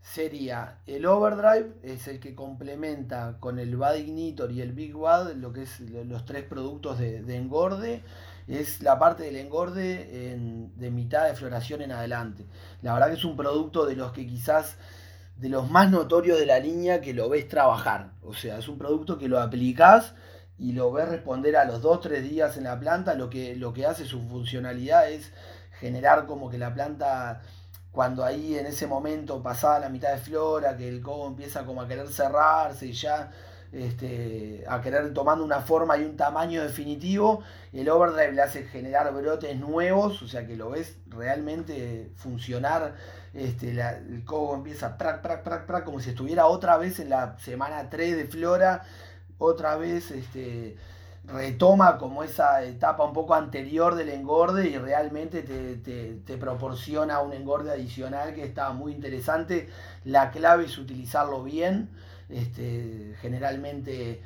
sería 0.01 0.79
el 0.87 1.05
overdrive, 1.05 1.73
es 1.83 2.07
el 2.07 2.19
que 2.19 2.35
complementa 2.35 3.37
con 3.39 3.59
el 3.59 3.75
Bad 3.77 3.95
Ignitor 3.95 4.51
y 4.51 4.61
el 4.61 4.73
Big 4.73 4.95
Bad, 4.95 5.33
lo 5.33 5.53
que 5.53 5.63
es 5.63 5.79
los 5.79 6.25
tres 6.25 6.43
productos 6.43 6.99
de, 6.99 7.35
engorde, 7.35 8.01
es 8.47 8.81
la 8.81 8.97
parte 8.99 9.23
del 9.23 9.35
engorde 9.37 10.37
de 10.75 10.91
mitad 10.91 11.27
de 11.27 11.35
floración 11.35 11.81
en 11.81 11.91
adelante. 11.91 12.45
La 12.81 12.93
verdad 12.93 13.09
que 13.09 13.15
es 13.15 13.25
un 13.25 13.37
producto 13.37 13.85
de 13.85 13.95
los 13.95 14.11
que 14.11 14.25
quizás 14.25 14.77
de 15.37 15.49
los 15.49 15.69
más 15.69 15.89
notorios 15.89 16.39
de 16.39 16.45
la 16.45 16.59
línea 16.59 17.01
que 17.01 17.13
lo 17.13 17.29
ves 17.29 17.47
trabajar. 17.47 18.11
O 18.23 18.33
sea, 18.33 18.59
es 18.59 18.67
un 18.67 18.77
producto 18.77 19.17
que 19.17 19.27
lo 19.27 19.39
aplicás 19.39 20.13
y 20.57 20.73
lo 20.73 20.91
ves 20.91 21.09
responder 21.09 21.55
a 21.55 21.65
los 21.65 21.81
2-3 21.81 22.21
días 22.21 22.57
en 22.57 22.65
la 22.65 22.79
planta. 22.79 23.15
Lo 23.15 23.29
que, 23.29 23.55
lo 23.55 23.73
que 23.73 23.87
hace 23.87 24.05
su 24.05 24.21
funcionalidad 24.21 25.09
es 25.09 25.31
generar 25.79 26.27
como 26.27 26.51
que 26.51 26.59
la 26.59 26.73
planta 26.73 27.41
cuando 27.91 28.23
ahí 28.23 28.57
en 28.57 28.65
ese 28.65 28.87
momento 28.87 29.41
pasada 29.43 29.79
la 29.79 29.89
mitad 29.89 30.13
de 30.13 30.19
flora, 30.19 30.77
que 30.77 30.87
el 30.87 31.01
cobo 31.01 31.27
empieza 31.27 31.65
como 31.65 31.81
a 31.81 31.87
querer 31.87 32.07
cerrarse 32.07 32.87
y 32.87 32.93
ya 32.93 33.31
este, 33.71 34.63
a 34.67 34.81
querer 34.81 35.13
tomando 35.13 35.43
una 35.45 35.61
forma 35.61 35.97
y 35.97 36.03
un 36.03 36.17
tamaño 36.17 36.61
definitivo, 36.61 37.41
el 37.71 37.87
overdrive 37.89 38.33
le 38.33 38.41
hace 38.41 38.63
generar 38.63 39.13
brotes 39.13 39.57
nuevos, 39.57 40.21
o 40.21 40.27
sea 40.27 40.45
que 40.45 40.55
lo 40.57 40.71
ves 40.71 40.97
realmente 41.07 42.11
funcionar, 42.15 42.95
este, 43.33 43.71
el 43.71 44.25
cobo 44.25 44.55
empieza 44.55 44.97
prac, 44.97 45.21
prac, 45.21 45.43
prac, 45.43 45.65
prac, 45.65 45.85
como 45.85 45.99
si 46.01 46.09
estuviera 46.09 46.47
otra 46.47 46.77
vez 46.77 46.99
en 46.99 47.09
la 47.09 47.37
semana 47.39 47.89
3 47.89 48.17
de 48.17 48.25
flora, 48.25 48.83
otra 49.37 49.77
vez 49.77 50.11
este, 50.11 50.75
retoma 51.25 51.97
como 51.97 52.23
esa 52.23 52.63
etapa 52.63 53.03
un 53.03 53.13
poco 53.13 53.35
anterior 53.35 53.95
del 53.95 54.09
engorde 54.09 54.69
y 54.69 54.77
realmente 54.77 55.43
te, 55.43 56.37
proporciona 56.37 57.21
un 57.21 57.33
engorde 57.33 57.71
adicional 57.71 58.33
que 58.33 58.43
está 58.43 58.71
muy 58.71 58.93
interesante. 58.93 59.69
La 60.03 60.31
clave 60.31 60.65
es 60.65 60.77
utilizarlo 60.77 61.43
bien, 61.43 61.89
este, 62.29 63.15
generalmente 63.21 64.21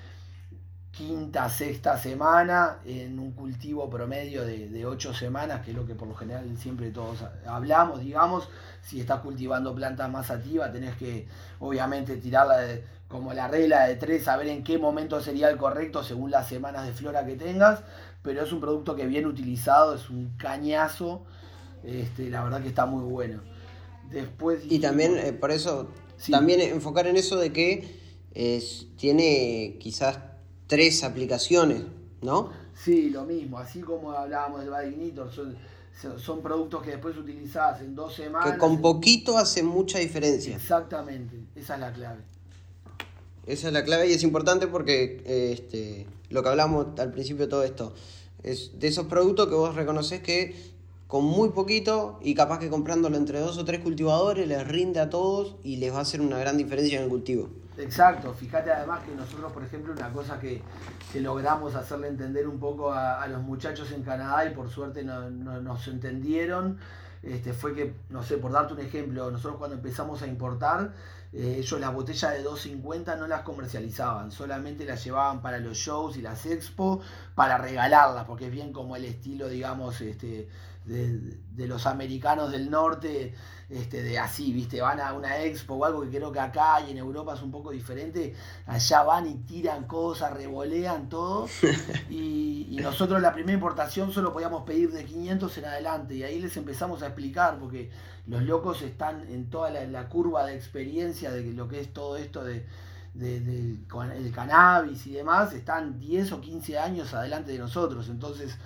quinta, 0.91 1.49
sexta 1.49 1.97
semana 1.97 2.77
en 2.85 3.19
un 3.19 3.33
cultivo 3.33 3.89
promedio 3.89 4.45
de, 4.45 4.69
de 4.69 4.85
ocho 4.85 5.13
semanas, 5.13 5.61
que 5.65 5.71
es 5.71 5.77
lo 5.77 5.85
que 5.85 5.93
por 5.93 6.07
lo 6.07 6.15
general 6.15 6.57
siempre 6.57 6.89
todos 6.91 7.25
hablamos, 7.45 7.99
digamos, 7.99 8.47
si 8.81 9.01
estás 9.01 9.19
cultivando 9.19 9.75
plantas 9.75 10.09
más 10.09 10.31
activas 10.31 10.71
tenés 10.71 10.95
que 10.95 11.27
obviamente 11.59 12.15
tirarla 12.17 12.57
de 12.59 12.85
como 13.07 13.33
la 13.33 13.47
regla 13.47 13.87
de 13.87 13.95
tres, 13.95 14.23
saber 14.23 14.47
en 14.47 14.63
qué 14.63 14.77
momento 14.77 15.21
sería 15.21 15.49
el 15.49 15.57
correcto 15.57 16.03
según 16.03 16.31
las 16.31 16.47
semanas 16.47 16.85
de 16.85 16.93
flora 16.93 17.25
que 17.25 17.35
tengas, 17.35 17.81
pero 18.21 18.41
es 18.41 18.51
un 18.51 18.59
producto 18.59 18.95
que 18.95 19.05
bien 19.05 19.25
utilizado, 19.25 19.95
es 19.95 20.09
un 20.09 20.33
cañazo, 20.37 21.23
este, 21.83 22.29
la 22.29 22.43
verdad 22.43 22.61
que 22.61 22.69
está 22.69 22.85
muy 22.85 23.03
bueno. 23.03 23.41
Después, 24.09 24.61
y 24.69 24.79
también, 24.79 25.17
eh, 25.17 25.33
por 25.33 25.51
eso, 25.51 25.89
también 26.29 26.61
enfocar 26.61 27.07
en 27.07 27.17
eso 27.17 27.37
de 27.37 27.51
que 27.53 28.05
tiene 28.97 29.77
quizás 29.79 30.19
tres 30.67 31.03
aplicaciones, 31.03 31.83
¿no? 32.21 32.51
Sí, 32.73 33.09
lo 33.09 33.23
mismo, 33.23 33.57
así 33.59 33.81
como 33.81 34.11
hablábamos 34.11 34.61
del 34.61 34.69
Bad 34.69 34.85
son, 35.31 35.55
son 36.19 36.41
productos 36.41 36.83
que 36.83 36.91
después 36.91 37.15
utilizás 37.17 37.81
en 37.81 37.95
dos 37.95 38.13
semanas. 38.13 38.51
Que 38.51 38.57
con 38.57 38.81
poquito 38.81 39.37
hace 39.37 39.63
mucha 39.63 39.99
diferencia. 39.99 40.55
Exactamente, 40.55 41.39
esa 41.55 41.75
es 41.75 41.79
la 41.79 41.93
clave. 41.93 42.21
Esa 43.45 43.67
es 43.67 43.73
la 43.73 43.83
clave 43.83 44.07
y 44.09 44.13
es 44.13 44.23
importante 44.23 44.67
porque 44.67 45.21
este, 45.25 46.07
lo 46.29 46.41
que 46.41 46.49
hablamos 46.49 46.87
al 46.99 47.11
principio 47.11 47.45
de 47.45 47.49
todo 47.49 47.63
esto 47.63 47.93
es 48.43 48.79
de 48.79 48.87
esos 48.87 49.07
productos 49.07 49.47
que 49.47 49.55
vos 49.55 49.75
reconoces 49.75 50.21
que 50.21 50.55
con 51.07 51.23
muy 51.23 51.49
poquito 51.49 52.19
y 52.21 52.33
capaz 52.33 52.59
que 52.59 52.69
comprándolo 52.69 53.17
entre 53.17 53.39
dos 53.39 53.57
o 53.57 53.65
tres 53.65 53.81
cultivadores 53.81 54.47
les 54.47 54.67
rinde 54.67 54.99
a 54.99 55.09
todos 55.09 55.55
y 55.63 55.77
les 55.77 55.93
va 55.93 55.99
a 55.99 56.01
hacer 56.01 56.21
una 56.21 56.37
gran 56.37 56.57
diferencia 56.57 56.97
en 56.97 57.03
el 57.03 57.09
cultivo. 57.09 57.49
Exacto, 57.77 58.33
fíjate 58.33 58.71
además 58.71 59.03
que 59.03 59.13
nosotros, 59.13 59.51
por 59.51 59.63
ejemplo, 59.63 59.93
una 59.93 60.11
cosa 60.11 60.39
que, 60.39 60.61
logramos 61.15 61.75
hacerle 61.75 62.09
entender 62.09 62.47
un 62.47 62.59
poco 62.59 62.91
a, 62.91 63.25
los 63.27 63.41
muchachos 63.41 63.91
en 63.91 64.03
Canadá 64.03 64.45
y 64.45 64.53
por 64.53 64.69
suerte 64.69 65.03
no, 65.03 65.29
nos 65.29 65.87
entendieron, 65.87 66.77
este, 67.23 67.53
fue 67.53 67.73
que, 67.73 67.93
no 68.09 68.21
sé, 68.21 68.37
por 68.37 68.51
darte 68.51 68.73
un 68.73 68.79
ejemplo, 68.79 69.31
nosotros 69.31 69.57
cuando 69.57 69.75
empezamos 69.75 70.21
a 70.21 70.27
importar, 70.27 70.93
eh, 71.35 71.57
ellos 71.59 71.81
las 71.81 71.93
botellas 71.93 72.31
de 72.31 72.45
2.50 72.45 73.17
no 73.17 73.27
las 73.27 73.41
comercializaban, 73.41 74.31
solamente 74.31 74.85
las 74.85 75.03
llevaban 75.03 75.41
para 75.41 75.59
los 75.59 75.77
shows 75.77 76.15
y 76.15 76.21
las 76.21 76.45
expo 76.45 77.01
para 77.35 77.57
regalarlas, 77.57 78.23
porque 78.23 78.45
es 78.45 78.51
bien 78.51 78.71
como 78.71 78.95
el 78.95 79.03
estilo, 79.03 79.49
digamos, 79.49 79.99
este, 79.99 80.47
de, 80.85 81.67
los 81.67 81.87
americanos 81.87 82.51
del 82.51 82.69
norte, 82.69 83.33
este, 83.69 84.01
de 84.01 84.17
así, 84.17 84.53
viste, 84.53 84.79
van 84.79 85.01
a 85.01 85.11
una 85.11 85.41
expo 85.41 85.73
o 85.73 85.83
algo 85.83 86.03
que 86.03 86.09
creo 86.09 86.31
que 86.31 86.39
acá 86.39 86.79
y 86.87 86.91
en 86.91 86.99
Europa 86.99 87.33
es 87.33 87.41
un 87.41 87.51
poco 87.51 87.71
diferente, 87.71 88.33
allá 88.65 89.03
van 89.03 89.27
y 89.27 89.35
tiran 89.39 89.87
cosas, 89.87 90.31
revolean 90.31 91.09
todo, 91.09 91.49
y, 92.09 92.77
nosotros 92.81 93.19
la 93.19 93.33
primera 93.33 93.53
importación 93.53 94.11
solo 94.11 94.31
podíamos 94.31 94.63
pedir 94.63 94.91
de 94.91 95.05
500 95.05 95.57
en 95.57 95.65
adelante, 95.65 96.15
y 96.15 96.23
ahí 96.23 96.39
les 96.39 96.55
empezamos 96.55 97.01
a 97.01 97.07
explicar, 97.07 97.57
porque 97.57 97.89
los 98.27 98.43
locos 98.43 98.81
están 98.81 99.27
en 99.29 99.49
toda 99.49 99.69
la, 99.69 100.09
curva 100.09 100.45
de 100.45 100.55
experiencia 100.55 101.31
de 101.31 101.53
lo 101.53 101.67
que 101.67 101.81
es 101.81 101.93
todo 101.93 102.17
esto 102.17 102.43
de, 102.43 102.65
el 103.15 104.31
cannabis 104.33 105.07
y 105.07 105.13
demás, 105.13 105.53
están 105.53 105.99
10 105.99 106.31
o 106.33 106.41
15 106.41 106.77
años 106.79 107.13
adelante 107.13 107.51
de 107.51 107.59
nosotros, 107.59 108.09
entonces 108.09 108.57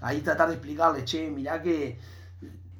ahí 0.00 0.20
tratar 0.20 0.48
de 0.48 0.54
explicarle, 0.54 1.04
che, 1.04 1.30
mirá 1.30 1.62
que 1.62 1.98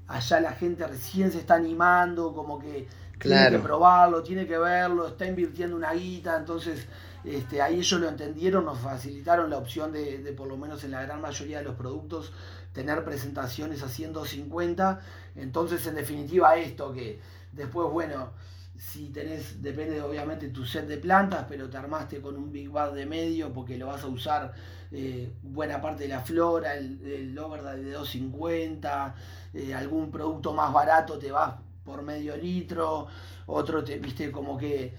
allá 0.07 0.41
la 0.41 0.53
gente 0.53 0.87
recién 0.87 1.33
se 1.33 1.39
está 1.39 1.55
animando, 1.55 2.35
como 2.35 2.59
que 2.59 2.89
tiene 3.19 3.51
que 3.51 3.59
probarlo, 3.59 4.23
tiene 4.23 4.47
que 4.47 4.59
verlo, 4.59 5.09
está 5.09 5.27
invirtiendo 5.27 5.77
una 5.77 5.93
guita, 5.93 6.37
entonces 6.37 6.87
este, 7.25 7.63
ahí 7.63 7.79
ellos 7.79 8.01
lo 8.01 8.09
entendieron, 8.09 8.65
nos 8.65 8.79
facilitaron 8.79 9.51
la 9.51 9.59
opción 9.59 9.93
de, 9.93 10.19
de, 10.19 10.33
por 10.33 10.49
lo 10.49 10.57
menos 10.57 10.85
en 10.85 10.91
la 10.91 11.03
gran 11.03 11.21
mayoría 11.21 11.59
de 11.59 11.65
los 11.65 11.75
productos, 11.75 12.33
tener 12.73 13.05
presentaciones 13.05 13.83
a 13.83 13.89
150, 13.89 15.01
entonces 15.37 15.87
en 15.87 15.95
definitiva 15.95 16.57
esto 16.57 16.93
que 16.93 17.21
después, 17.53 17.91
bueno, 17.91 18.33
si 18.77 19.09
tenés, 19.11 19.63
depende 19.63 20.03
obviamente 20.03 20.49
tu 20.49 20.65
set 20.65 20.87
de 20.87 20.99
plantas, 20.99 21.47
pero 21.49 21.71
te 21.71 21.77
armaste 21.77 22.21
con 22.21 22.37
un 22.37 22.51
Big 22.51 22.69
Bad 22.69 22.93
de 22.93 23.07
medio 23.07 23.53
porque 23.53 23.79
lo 23.79 23.87
vas 23.87 24.03
a 24.03 24.09
usar 24.09 24.53
eh, 24.91 25.33
buena 25.43 25.81
parte 25.81 26.05
de 26.05 26.09
la 26.09 26.21
flora, 26.21 26.75
el, 26.75 27.01
el 27.05 27.35
de 27.35 27.93
250, 27.93 29.15
eh, 29.55 29.75
algún 29.75 30.11
producto 30.11 30.53
más 30.53 30.73
barato 30.73 31.19
te 31.19 31.31
vas 31.31 31.55
por 31.85 32.03
medio 32.03 32.37
litro, 32.37 33.07
otro 33.47 33.85
te 33.85 33.99
viste 33.99 34.31
como 34.31 34.57
que 34.57 34.95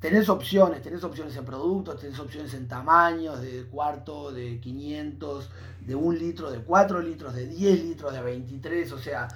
tenés 0.00 0.28
opciones, 0.28 0.82
tenés 0.82 1.04
opciones 1.04 1.36
en 1.36 1.44
productos, 1.44 2.00
tenés 2.00 2.18
opciones 2.18 2.52
en 2.54 2.66
tamaños, 2.66 3.40
de 3.40 3.64
cuarto, 3.64 4.32
de 4.32 4.58
500, 4.58 5.48
de 5.86 5.94
un 5.94 6.18
litro, 6.18 6.50
de 6.50 6.58
4 6.58 7.00
litros, 7.00 7.34
de 7.34 7.46
10 7.46 7.84
litros, 7.84 8.12
de 8.12 8.20
23, 8.20 8.92
o 8.92 8.98
sea, 8.98 9.28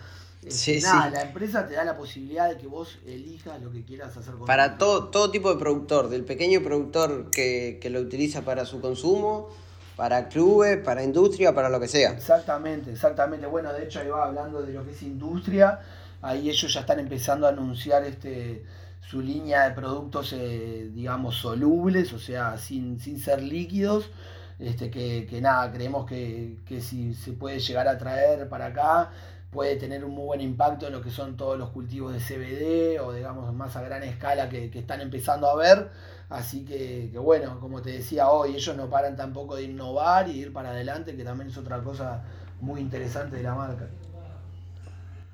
nada, 0.83 1.11
la 1.11 1.23
empresa 1.23 1.67
te 1.67 1.75
da 1.75 1.85
la 1.85 1.97
posibilidad 1.97 2.49
de 2.49 2.57
que 2.57 2.67
vos 2.67 2.99
elijas 3.07 3.61
lo 3.63 3.71
que 3.71 3.85
quieras 3.85 4.17
hacer 4.17 4.35
con 4.35 4.47
Para 4.47 4.77
todo, 4.77 5.09
todo 5.09 5.31
tipo 5.31 5.53
de 5.53 5.59
productor, 5.59 6.09
del 6.09 6.25
pequeño 6.25 6.63
productor 6.63 7.31
que, 7.31 7.79
que 7.81 7.91
lo 7.91 8.01
utiliza 8.01 8.43
para 8.43 8.65
su 8.65 8.81
consumo, 8.81 9.49
para 9.97 10.29
clubes, 10.29 10.79
para 10.79 11.03
industria, 11.03 11.55
para 11.55 11.69
lo 11.69 11.81
que 11.81 11.89
sea. 11.89 12.11
Exactamente, 12.11 12.93
exactamente. 12.93 13.47
Bueno, 13.47 13.73
de 13.73 13.85
hecho 13.85 14.01
ahí 14.01 14.09
va 14.09 14.27
hablando 14.27 14.63
de 14.63 14.73
lo 14.73 14.85
que 14.85 14.91
es 14.91 15.03
industria, 15.03 15.81
ahí 16.23 16.51
ellos 16.51 16.73
ya 16.73 16.81
están 16.81 16.99
empezando 17.01 17.47
a 17.47 17.51
anunciar 17.51 18.05
este 18.05 18.65
su 19.09 19.21
línea 19.21 19.69
de 19.69 19.75
productos, 19.75 20.33
eh, 20.33 20.91
digamos, 20.93 21.37
solubles, 21.37 22.13
o 22.13 22.19
sea, 22.19 22.59
sin, 22.59 22.99
sin 22.99 23.21
ser 23.21 23.41
líquidos, 23.43 24.11
este, 24.59 24.91
que, 24.91 25.27
que 25.31 25.41
nada, 25.41 25.71
creemos 25.73 26.07
que, 26.07 26.59
que, 26.67 26.81
si 26.81 27.15
se 27.15 27.33
puede 27.33 27.61
llegar 27.61 27.87
a 27.89 27.99
traer 27.99 28.49
para 28.49 28.67
acá, 28.67 29.13
puede 29.51 29.77
tener 29.77 30.05
un 30.05 30.13
muy 30.13 30.25
buen 30.27 30.41
impacto 30.41 30.87
en 30.87 30.93
lo 30.93 31.03
que 31.03 31.11
son 31.11 31.37
todos 31.37 31.59
los 31.59 31.71
cultivos 31.71 32.13
de 32.13 32.19
CBD 32.19 33.01
o 33.01 33.13
digamos 33.13 33.55
más 33.55 33.77
a 33.77 33.83
gran 33.83 34.03
escala 34.03 34.49
que, 34.49 34.71
que 34.71 34.81
están 34.81 35.01
empezando 35.01 35.49
a 35.49 35.57
ver. 35.57 35.89
Así 36.29 36.65
que, 36.65 37.09
que, 37.13 37.19
bueno, 37.19 37.61
como 37.61 37.83
te 37.83 37.91
decía 37.91 38.29
hoy, 38.31 38.57
ellos 38.57 38.77
no 38.77 38.91
paran 38.91 39.17
tampoco 39.17 39.55
de 39.57 39.65
innovar 39.65 40.29
y 40.29 40.33
ir 40.33 40.53
para 40.53 40.71
adelante, 40.71 41.17
que 41.17 41.25
también 41.25 41.51
es 41.51 41.57
otra 41.57 41.81
cosa 41.83 42.25
muy 42.61 42.81
interesante 42.81 43.37
de 43.37 43.43
la 43.45 43.55
marca. 43.55 43.89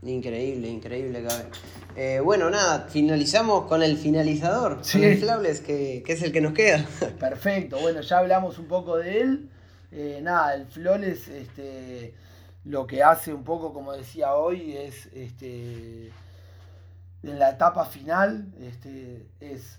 Increíble, 0.03 0.69
increíble, 0.69 1.23
Gabe. 1.23 1.45
Eh, 1.95 2.21
bueno, 2.21 2.51
nada, 2.51 2.89
finalizamos 2.89 3.67
con 3.67 3.83
el 3.83 3.97
finalizador, 3.97 4.81
sí. 4.83 4.99
con 4.99 5.09
el 5.09 5.19
Flawless, 5.19 5.61
que, 5.61 6.03
es 6.07 6.23
el 6.23 6.33
que 6.33 6.41
nos 6.41 6.55
queda. 6.55 6.85
Perfecto, 7.21 7.79
bueno, 7.79 8.01
ya 8.01 8.19
hablamos 8.19 8.59
un 8.59 8.67
poco 8.67 8.97
de 8.97 9.21
él. 9.21 9.49
Eh, 9.93 10.21
nada, 10.23 10.55
el 10.55 10.67
Flawless 10.67 11.29
este, 11.29 12.15
lo 12.65 12.87
que 12.87 13.05
hace 13.05 13.33
un 13.33 13.45
poco, 13.45 13.73
como 13.73 13.93
decía 13.93 14.35
hoy, 14.35 14.77
es 14.77 15.07
este, 15.15 16.11
en 17.23 17.39
la 17.39 17.51
etapa 17.51 17.85
final, 17.85 18.53
este, 18.61 19.27
es 19.39 19.79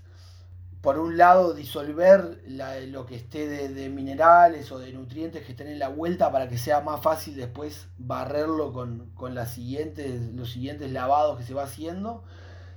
por 0.84 1.00
un 1.00 1.18
lado, 1.18 1.54
disolver 1.54 2.44
lo 2.46 3.06
que 3.06 3.16
esté 3.16 3.48
de, 3.48 3.90
minerales 3.90 4.70
o 4.70 4.80
de 4.80 4.92
nutrientes 4.92 5.46
que 5.46 5.54
estén 5.54 5.70
en 5.70 5.80
la 5.80 5.88
vuelta 5.88 6.30
para 6.30 6.50
que 6.50 6.58
sea 6.58 6.82
más 6.82 7.02
fácil 7.02 7.38
después 7.38 7.88
barrerlo 7.98 8.74
con, 8.74 9.34
las 9.34 9.52
siguientes, 9.52 10.34
los 10.34 10.52
siguientes 10.52 10.92
lavados 10.92 11.38
que 11.38 11.46
se 11.46 11.54
va 11.54 11.64
haciendo. 11.64 12.26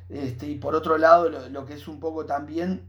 Este, 0.09 0.47
y 0.47 0.55
por 0.55 0.77
otro 0.77 0.99
lado, 0.99 1.29
lo, 1.31 1.67
que 1.67 1.75
es 1.75 1.89
un 1.89 1.99
poco 1.99 2.27
también 2.27 2.87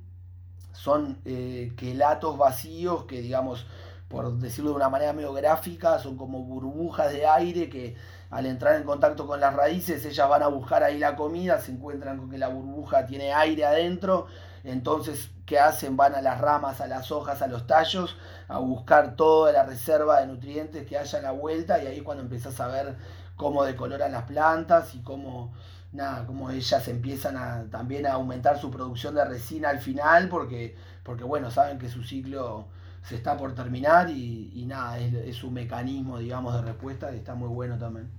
son 0.71 1.19
eh, 1.25 1.73
quelatos 1.75 2.38
vacíos 2.38 3.06
que, 3.06 3.19
digamos, 3.19 3.65
por 4.10 4.38
decirlo 4.38 4.69
de 4.69 4.75
una 4.75 4.89
manera 4.89 5.13
medio 5.13 5.34
gráfica, 5.34 5.97
son 5.97 6.15
como 6.15 6.43
burbujas 6.43 7.12
de 7.12 7.25
aire 7.25 7.69
que 7.69 7.95
al 8.30 8.45
entrar 8.45 8.75
en 8.75 8.84
contacto 8.84 9.25
con 9.25 9.39
las 9.39 9.56
raíces, 9.56 10.06
ellas 10.06 10.30
van 10.30 10.43
a 10.43 10.47
buscar 10.47 10.84
ahí 10.84 10.99
la 10.99 11.15
comida, 11.15 11.60
se 11.60 11.71
encuentran 11.71 12.19
con 12.19 12.30
que 12.30 12.38
la 12.38 12.49
burbuja 12.49 13.08
tiene 13.08 13.34
aire 13.34 13.65
adentro 13.65 14.27
entonces, 14.67 15.30
¿qué 15.45 15.60
hacen? 15.60 15.95
Van 15.97 16.15
a 16.15 16.21
las 16.21 16.41
ramas, 16.41 16.82
a 16.82 16.88
las 16.88 17.12
hojas, 17.12 17.41
a 17.41 17.47
los 17.47 17.67
tallos, 17.67 18.17
a 18.47 18.60
buscar 18.60 19.15
toda 19.15 19.51
la 19.51 19.63
reserva 19.63 20.19
de 20.19 20.27
nutrientes 20.27 20.86
que 20.86 20.97
haya 20.97 21.19
a 21.19 21.21
la 21.21 21.32
vuelta 21.32 21.82
y 21.82 21.88
ahí 21.88 22.01
cuando 22.01 22.23
empezás 22.23 22.60
a 22.60 22.67
ver 22.67 22.95
cómo 23.36 23.63
decoloran 23.63 24.12
las 24.12 24.23
plantas 24.23 24.93
y 24.95 24.99
cómo, 24.99 25.53
nada, 25.93 26.25
cómo 26.25 26.49
ellas 26.51 26.88
empiezan 26.88 27.38
a, 27.38 27.65
también 27.71 28.06
a 28.06 28.13
aumentar 28.13 28.60
su 28.60 28.69
producción 28.69 29.15
de 29.15 29.23
resina 29.25 29.69
al 29.69 29.80
final 29.80 30.27
porque, 30.27 30.75
porque 31.03 31.23
bueno, 31.23 31.49
saben 31.49 31.77
que 31.77 31.88
su 31.88 32.03
ciclo 32.03 32.65
se 33.03 33.15
está 33.15 33.38
por 33.38 33.56
terminar 33.56 34.10
y, 34.10 34.65
nada, 34.67 34.99
es, 34.99 35.13
es 35.13 35.43
un 35.43 35.53
mecanismo, 35.53 36.19
digamos, 36.19 36.53
de 36.56 36.62
respuesta 36.62 37.10
que 37.10 37.17
está 37.17 37.36
muy 37.36 37.47
bueno 37.47 37.77
también. 37.77 38.10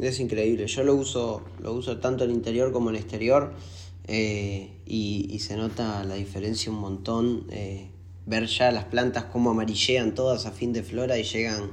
Es 0.00 0.20
increíble, 0.20 0.66
yo 0.66 0.84
lo 0.84 0.94
uso, 0.94 1.42
lo 1.60 1.72
uso 1.72 1.98
tanto 1.98 2.24
en 2.24 2.30
interior 2.30 2.72
como 2.72 2.90
en 2.90 2.96
exterior. 2.96 3.52
Eh, 4.08 4.70
y, 4.86 5.38
se 5.38 5.56
nota 5.56 6.02
la 6.02 6.14
diferencia 6.14 6.72
un 6.72 6.80
montón. 6.80 7.46
Eh, 7.50 7.88
ver 8.26 8.46
ya 8.46 8.72
las 8.72 8.84
plantas 8.84 9.24
como 9.24 9.50
amarillean 9.50 10.14
todas 10.14 10.46
a 10.46 10.50
fin 10.50 10.72
de 10.72 10.82
flora 10.82 11.18
y 11.18 11.22
llegan 11.22 11.70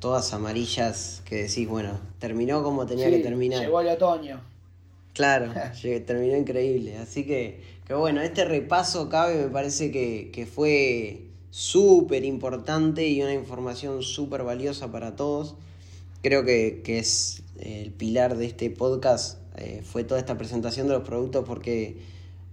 todas 0.00 0.32
amarillas 0.32 1.22
que 1.24 1.36
decís, 1.42 1.68
bueno, 1.68 1.98
terminó 2.18 2.62
como 2.62 2.86
tenía 2.86 3.10
que 3.10 3.18
terminar. 3.18 3.60
Llegó 3.60 3.80
el 3.80 3.88
otoño. 3.88 4.40
Claro, 5.12 5.52
terminó 6.06 6.36
increíble. 6.36 6.96
Así 6.98 7.24
que, 7.24 7.60
que, 7.86 7.94
bueno, 7.94 8.20
este 8.22 8.44
repaso 8.44 9.08
cabe, 9.08 9.42
me 9.44 9.48
parece 9.48 9.90
que, 9.90 10.30
que 10.32 10.46
fue 10.46 11.22
súper 11.50 12.24
importante 12.24 13.08
y 13.08 13.22
una 13.22 13.34
información 13.34 14.02
súper 14.02 14.44
valiosa 14.44 14.92
para 14.92 15.16
todos. 15.16 15.56
Creo 16.22 16.44
que, 16.44 16.82
que 16.84 16.98
es 16.98 17.42
el 17.60 17.90
pilar 17.92 18.36
de 18.36 18.46
este 18.46 18.70
podcast 18.70 19.38
eh, 19.58 19.82
fue 19.84 20.04
toda 20.04 20.20
esta 20.20 20.38
presentación 20.38 20.86
de 20.86 20.94
los 20.94 21.02
productos 21.02 21.44
porque 21.44 22.00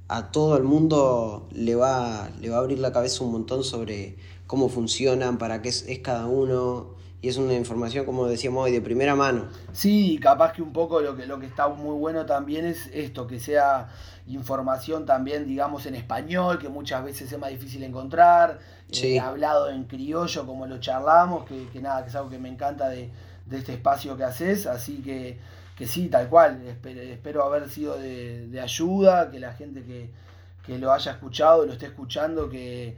a 0.08 0.32
todo 0.32 0.58
el 0.58 0.64
mundo 0.64 1.48
le 1.52 1.76
va, 1.76 2.30
le 2.40 2.50
va 2.50 2.58
a 2.58 2.60
abrir 2.60 2.80
la 2.80 2.92
cabeza 2.92 3.24
un 3.24 3.32
montón 3.32 3.64
sobre 3.64 4.16
cómo 4.48 4.70
funcionan, 4.70 5.38
para 5.38 5.62
qué 5.62 5.70
es, 5.70 5.86
cada 6.04 6.26
uno. 6.28 6.96
Y 7.22 7.30
es 7.30 7.38
una 7.38 7.54
información, 7.54 8.06
como 8.06 8.28
decíamos 8.28 8.66
hoy, 8.66 8.72
de 8.72 8.82
primera 8.82 9.16
mano. 9.16 9.48
Sí, 9.72 10.20
capaz 10.22 10.54
que 10.54 10.62
un 10.62 10.72
poco 10.72 11.02
lo 11.02 11.16
que, 11.16 11.26
lo 11.26 11.40
que 11.40 11.48
está 11.48 11.68
muy 11.68 11.96
bueno 11.98 12.26
también 12.28 12.66
es 12.66 12.88
esto, 12.94 13.26
que 13.26 13.40
sea 13.40 13.90
información 14.28 15.08
también, 15.08 15.48
digamos, 15.48 15.88
en 15.88 15.96
español, 15.96 16.60
que 16.60 16.70
muchas 16.70 17.04
veces 17.04 17.32
es 17.32 17.40
más 17.40 17.50
difícil 17.50 17.82
encontrar, 17.84 18.60
eh, 18.92 19.20
hablado 19.20 19.72
en 19.72 19.86
criollo, 19.86 20.46
como 20.46 20.68
lo 20.68 20.80
charlamos, 20.80 21.46
que, 21.46 21.68
que, 21.70 21.82
nada, 21.82 22.04
que 22.04 22.10
es 22.10 22.16
algo 22.16 22.30
que 22.30 22.38
me 22.38 22.50
encanta 22.50 22.90
de, 22.90 23.10
de 23.48 23.58
este 23.58 23.74
espacio 23.74 24.16
que 24.18 24.24
haces, 24.24 24.68
así 24.68 24.98
que 24.98 25.40
que 25.76 25.88
sí, 25.88 26.08
tal 26.08 26.30
cual, 26.30 26.62
espero, 26.66 27.44
haber 27.44 27.70
sido 27.70 27.98
de, 27.98 28.60
ayuda, 28.62 29.30
que 29.30 29.40
la 29.40 29.54
gente 29.54 29.84
que, 29.84 30.80
lo 30.80 30.92
haya 30.92 31.12
escuchado, 31.12 31.66
lo 31.66 31.74
esté 31.74 31.88
escuchando, 31.88 32.50
que, 32.50 32.98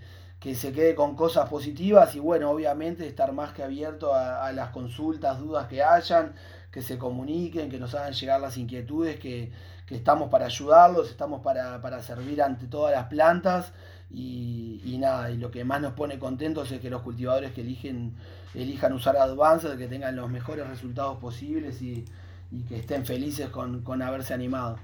se 0.55 0.71
quede 0.71 0.95
con 0.95 1.15
cosas 1.15 1.49
positivas 1.49 2.15
y 2.15 2.19
bueno, 2.19 2.49
obviamente 2.49 3.05
estar 3.05 3.33
más 3.33 3.51
que 3.51 3.63
abierto 3.63 4.13
a, 4.13 4.51
las 4.53 4.69
consultas, 4.69 5.39
dudas 5.39 5.67
que 5.67 5.83
hayan, 5.83 6.35
que 6.71 6.81
se 6.81 6.97
comuniquen, 6.97 7.69
que 7.69 7.79
nos 7.79 7.95
hagan 7.95 8.13
llegar 8.13 8.39
las 8.39 8.57
inquietudes, 8.57 9.19
que, 9.19 9.51
estamos 9.89 10.29
para 10.29 10.45
ayudarlos, 10.45 11.09
estamos 11.09 11.41
para, 11.41 12.01
servir 12.03 12.41
ante 12.43 12.67
todas 12.67 12.93
las 12.93 13.07
plantas 13.07 13.73
y, 14.11 14.97
nada, 14.99 15.31
y 15.31 15.37
lo 15.37 15.49
que 15.49 15.65
más 15.65 15.81
nos 15.81 15.93
pone 15.93 16.19
contentos 16.19 16.71
es 16.71 16.79
que 16.79 16.91
los 16.91 17.01
cultivadores 17.01 17.53
que 17.53 17.61
eligen, 17.61 18.13
elijan 18.53 18.93
usar 18.93 19.17
Advanced, 19.17 19.77
que 19.77 19.87
tengan 19.87 20.15
los 20.15 20.29
mejores 20.29 20.67
resultados 20.67 21.17
posibles 21.17 21.81
y 21.81 22.05
y 22.51 22.62
que 22.62 22.77
estén 22.77 23.05
felices 23.05 23.49
con, 23.49 24.01
haberse 24.01 24.33
animado. 24.33 24.77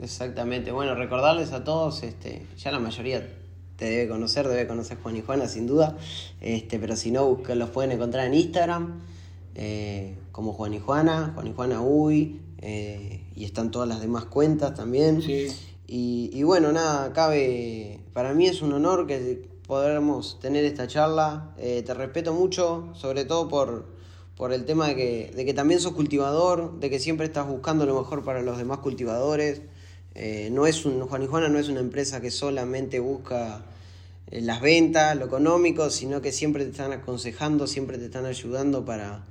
Exactamente. 0.00 0.72
Bueno, 0.72 0.94
recordarles 0.94 1.52
a 1.52 1.64
todos, 1.64 2.02
este, 2.02 2.46
ya 2.56 2.72
la 2.72 2.78
mayoría 2.78 3.26
te 3.76 3.86
debe 3.86 4.08
conocer, 4.08 4.46
debe 4.48 4.66
conocer 4.66 4.98
Juan 5.02 5.16
y 5.16 5.22
Juana 5.22 5.48
sin 5.48 5.66
duda, 5.66 5.96
este, 6.40 6.78
pero 6.78 6.96
si 6.96 7.10
no, 7.10 7.38
los 7.54 7.70
pueden 7.70 7.92
encontrar 7.92 8.26
en 8.26 8.34
Instagram 8.34 9.00
eh, 9.54 10.16
como 10.32 10.52
Juan 10.52 10.74
y 10.74 10.80
Juana, 10.80 11.32
Juan 11.34 11.46
y 11.48 11.52
Juana 11.52 11.80
Uy, 11.80 12.40
eh, 12.58 13.24
y 13.36 13.44
están 13.44 13.70
todas 13.70 13.88
las 13.88 14.00
demás 14.00 14.24
cuentas 14.24 14.74
también. 14.74 15.22
Sí. 15.22 15.48
Y, 15.86 16.30
y, 16.32 16.42
bueno, 16.44 16.72
nada, 16.72 17.12
cabe, 17.12 18.00
para 18.12 18.32
mí 18.32 18.46
es 18.46 18.62
un 18.62 18.72
honor 18.72 19.06
que 19.06 19.48
podamos 19.66 20.38
tener 20.40 20.64
esta 20.64 20.86
charla, 20.86 21.52
eh, 21.58 21.82
te 21.84 21.94
respeto 21.94 22.32
mucho, 22.32 22.90
sobre 22.94 23.24
todo 23.24 23.48
por, 23.48 23.93
por 24.36 24.52
el 24.52 24.64
tema 24.64 24.88
de 24.88 24.96
que, 24.96 25.32
de 25.34 25.44
que 25.44 25.54
también 25.54 25.80
sos 25.80 25.92
cultivador, 25.92 26.78
de 26.80 26.90
que 26.90 26.98
siempre 26.98 27.26
estás 27.26 27.46
buscando 27.46 27.86
lo 27.86 27.98
mejor 27.98 28.24
para 28.24 28.42
los 28.42 28.58
demás 28.58 28.78
cultivadores. 28.78 29.62
Eh, 30.14 30.48
no 30.52 30.66
es 30.66 30.84
un, 30.84 31.00
Juan 31.06 31.22
y 31.22 31.26
Juana 31.26 31.48
no 31.48 31.58
es 31.58 31.68
una 31.68 31.80
empresa 31.80 32.20
que 32.20 32.30
solamente 32.30 33.00
busca 33.00 33.64
eh, 34.30 34.40
las 34.40 34.60
ventas, 34.60 35.16
lo 35.16 35.26
económico, 35.26 35.90
sino 35.90 36.20
que 36.20 36.32
siempre 36.32 36.64
te 36.64 36.70
están 36.70 36.92
aconsejando, 36.92 37.66
siempre 37.66 37.98
te 37.98 38.06
están 38.06 38.26
ayudando 38.26 38.84
para, 38.84 39.24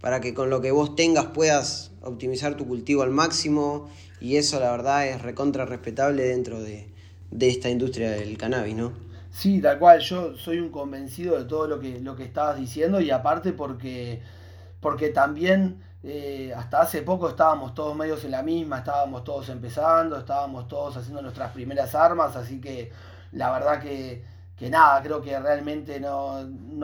para 0.00 0.20
que 0.20 0.34
con 0.34 0.50
lo 0.50 0.60
que 0.60 0.70
vos 0.70 0.94
tengas 0.96 1.26
puedas 1.26 1.92
optimizar 2.02 2.56
tu 2.56 2.66
cultivo 2.66 3.02
al 3.02 3.10
máximo 3.10 3.90
y 4.20 4.36
eso 4.36 4.60
la 4.60 4.70
verdad 4.70 5.06
es 5.06 5.22
recontra 5.22 5.64
respetable 5.64 6.22
dentro 6.24 6.62
de, 6.62 6.86
de 7.30 7.48
esta 7.48 7.70
industria 7.70 8.10
del 8.10 8.36
cannabis, 8.36 8.74
¿no? 8.74 8.92
Sí, 9.32 9.60
tal 9.60 9.78
cual, 9.78 10.00
yo 10.00 10.36
soy 10.36 10.58
un 10.58 10.70
convencido 10.70 11.38
de 11.38 11.44
todo 11.44 11.68
lo 11.68 11.78
que, 11.80 12.00
lo 12.00 12.16
que 12.16 12.24
estabas 12.24 12.58
diciendo 12.58 13.00
y 13.00 13.10
aparte 13.10 13.52
porque 13.52 14.20
porque 14.80 15.10
también 15.10 15.82
eh, 16.02 16.52
hasta 16.56 16.80
hace 16.80 17.02
poco 17.02 17.28
estábamos 17.28 17.74
todos 17.74 17.94
medios 17.94 18.24
en 18.24 18.30
la 18.30 18.42
misma, 18.42 18.78
estábamos 18.78 19.22
todos 19.22 19.50
empezando, 19.50 20.16
estábamos 20.18 20.66
todos 20.66 20.96
haciendo 20.96 21.20
nuestras 21.20 21.52
primeras 21.52 21.94
armas, 21.94 22.36
así 22.36 22.58
que 22.60 22.90
la 23.32 23.52
verdad 23.52 23.82
que, 23.82 24.24
nada, 24.70 25.02
creo 25.02 25.20
que 25.20 25.38
realmente 25.38 26.00
no, 26.00 26.36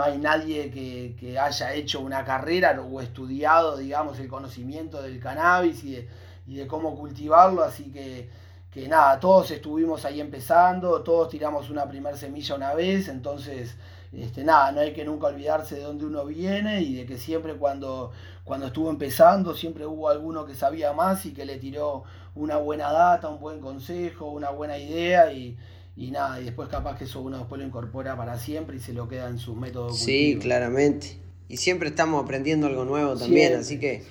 hay 0.02 0.18
nadie 0.18 0.70
que, 0.70 1.38
haya 1.38 1.72
hecho 1.72 2.00
una 2.00 2.24
carrera 2.24 2.78
o 2.80 3.00
estudiado, 3.00 3.76
digamos, 3.78 4.18
el 4.18 4.28
conocimiento 4.28 5.00
del 5.00 5.18
cannabis 5.18 5.82
y 5.84 6.06
de, 6.46 6.66
cómo 6.66 6.94
cultivarlo, 6.96 7.64
así 7.64 7.90
que, 7.92 8.28
que 8.70 8.86
nada, 8.86 9.18
todos 9.18 9.50
estuvimos 9.50 10.04
ahí 10.04 10.20
empezando, 10.20 11.02
todos 11.02 11.30
tiramos 11.30 11.70
una 11.70 11.88
primer 11.88 12.18
semilla 12.18 12.54
una 12.54 12.74
vez, 12.74 13.08
entonces 13.08 13.76
este, 14.22 14.44
nada, 14.44 14.72
no 14.72 14.80
hay 14.80 14.92
que 14.92 15.04
nunca 15.04 15.26
olvidarse 15.26 15.76
de 15.76 15.82
dónde 15.82 16.06
uno 16.06 16.24
viene 16.24 16.82
y 16.82 16.94
de 16.94 17.06
que 17.06 17.18
siempre 17.18 17.54
cuando, 17.54 18.12
cuando 18.44 18.66
estuvo 18.66 18.90
empezando, 18.90 19.54
siempre 19.54 19.86
hubo 19.86 20.08
alguno 20.08 20.46
que 20.46 20.54
sabía 20.54 20.92
más 20.92 21.26
y 21.26 21.32
que 21.32 21.44
le 21.44 21.58
tiró 21.58 22.04
una 22.34 22.56
buena 22.56 22.92
data, 22.92 23.28
un 23.28 23.40
buen 23.40 23.60
consejo, 23.60 24.30
una 24.30 24.50
buena 24.50 24.78
idea 24.78 25.32
y, 25.32 25.56
nada, 25.96 26.40
y 26.40 26.44
después 26.44 26.68
capaz 26.68 26.96
que 26.96 27.04
eso 27.04 27.20
uno 27.20 27.38
después 27.38 27.60
lo 27.60 27.66
incorpora 27.66 28.16
para 28.16 28.38
siempre 28.38 28.76
y 28.76 28.80
se 28.80 28.92
lo 28.92 29.08
queda 29.08 29.28
en 29.28 29.38
sus 29.38 29.56
métodos. 29.56 29.98
Sí, 29.98 30.38
claramente. 30.40 31.18
Y 31.48 31.58
siempre 31.58 31.90
estamos 31.90 32.22
aprendiendo 32.22 32.66
algo 32.66 32.84
nuevo 32.84 33.16
también, 33.16 33.54
así 33.54 33.78
que... 33.78 34.02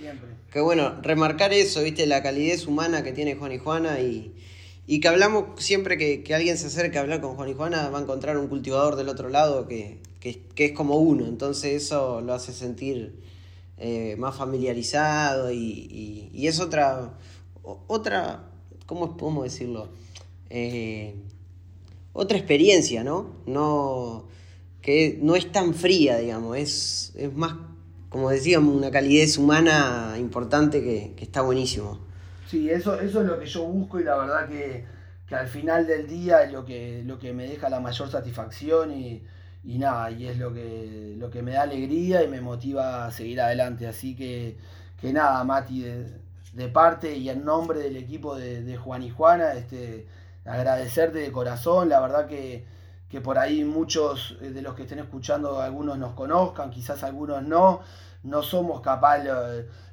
Que 0.52 0.62
bueno, 0.62 1.02
remarcar 1.02 1.52
eso, 1.52 1.84
viste, 1.84 2.06
la 2.06 2.24
calidez 2.24 2.66
humana 2.66 3.04
que 3.04 3.12
tiene 3.12 3.36
Juan 3.36 3.52
y 3.52 3.58
Juana 3.58 4.00
y, 4.00 4.34
y 4.88 5.00
que 5.00 5.08
hablamos 5.08 5.46
siempre 5.58 5.98
que, 5.98 6.36
alguien 6.36 6.58
se 6.58 6.68
acerque 6.68 6.98
a 6.98 7.02
hablar 7.02 7.22
con 7.22 7.36
Juan 7.36 7.50
y 7.50 7.54
Juana, 7.54 7.90
va 7.90 8.00
a 8.00 8.02
encontrar 8.02 8.38
un 8.38 8.48
cultivador 8.48 8.96
del 8.96 9.10
otro 9.10 9.30
lado 9.30 9.68
que, 9.68 10.00
es 10.22 10.72
como 10.74 10.98
uno. 10.98 11.26
Entonces 11.26 11.84
eso 11.84 12.22
lo 12.22 12.34
hace 12.34 12.54
sentir 12.54 13.20
eh, 13.78 14.16
más 14.18 14.36
familiarizado 14.36 15.52
y, 15.52 16.30
es 16.34 16.60
otra, 16.60 17.18
otra, 17.88 18.50
¿cómo 18.86 19.18
podemos 19.18 19.44
decirlo? 19.46 19.90
Eh, 20.50 21.16
otra 22.14 22.38
experiencia, 22.38 23.04
¿no? 23.04 23.32
No 23.46 24.26
que 24.86 25.18
no 25.20 25.36
es 25.36 25.52
tan 25.52 25.74
fría, 25.74 26.20
digamos, 26.20 26.56
es, 26.58 27.12
es 27.16 27.34
más, 27.34 27.56
como 28.10 28.30
decíamos, 28.30 28.76
una 28.76 28.92
calidez 28.92 29.40
humana 29.40 30.16
importante 30.20 30.84
que, 30.84 31.14
que 31.16 31.24
está 31.24 31.42
buenísimo. 31.42 32.05
Sí, 32.48 32.70
eso, 32.70 33.00
eso 33.00 33.22
es 33.22 33.28
lo 33.28 33.40
que 33.40 33.46
yo 33.46 33.64
busco 33.64 34.00
y 34.00 34.04
la 34.04 34.16
verdad 34.18 34.48
que, 34.48 34.86
al 35.36 35.48
final 35.48 35.88
del 35.88 36.08
día 36.08 36.44
es 36.44 36.52
lo 36.52 36.64
que, 36.64 37.02
lo 37.04 37.18
que 37.18 37.34
me 37.34 37.48
deja 37.48 37.70
la 37.70 37.80
mayor 37.80 38.10
satisfacción 38.10 38.92
y, 38.92 39.24
nada, 39.64 40.12
y 40.12 40.28
es 40.28 40.38
lo 40.38 40.54
que, 40.54 41.16
lo 41.18 41.30
que 41.32 41.42
me 41.42 41.54
da 41.54 41.64
alegría 41.64 42.24
y 42.24 42.28
me 42.28 42.42
motiva 42.42 43.08
a 43.08 43.12
seguir 43.12 43.42
adelante. 43.42 43.88
Así 43.88 44.16
que, 44.16 44.58
que 45.02 45.12
nada, 45.12 45.44
Mati, 45.44 45.82
de, 45.82 46.68
parte 46.70 47.18
y 47.18 47.30
en 47.30 47.44
nombre 47.44 47.80
del 47.80 47.98
equipo 47.98 48.36
de, 48.36 48.78
Juan 48.78 49.02
y 49.04 49.10
Juana, 49.10 49.54
este, 49.54 50.06
agradecerte 50.46 51.20
de 51.20 51.32
corazón, 51.32 51.90
la 51.90 52.00
verdad 52.00 52.28
que, 52.28 52.66
que 53.10 53.22
por 53.22 53.40
ahí 53.40 53.64
muchos 53.64 54.38
de 54.40 54.62
los 54.62 54.76
que 54.76 54.84
estén 54.84 55.00
escuchando, 55.00 55.60
algunos 55.60 55.98
nos 55.98 56.14
conozcan, 56.14 56.70
quizás 56.70 57.04
algunos 57.04 57.44
no 57.44 57.82
no 58.26 58.42
somos 58.42 58.82
capaz 58.82 59.20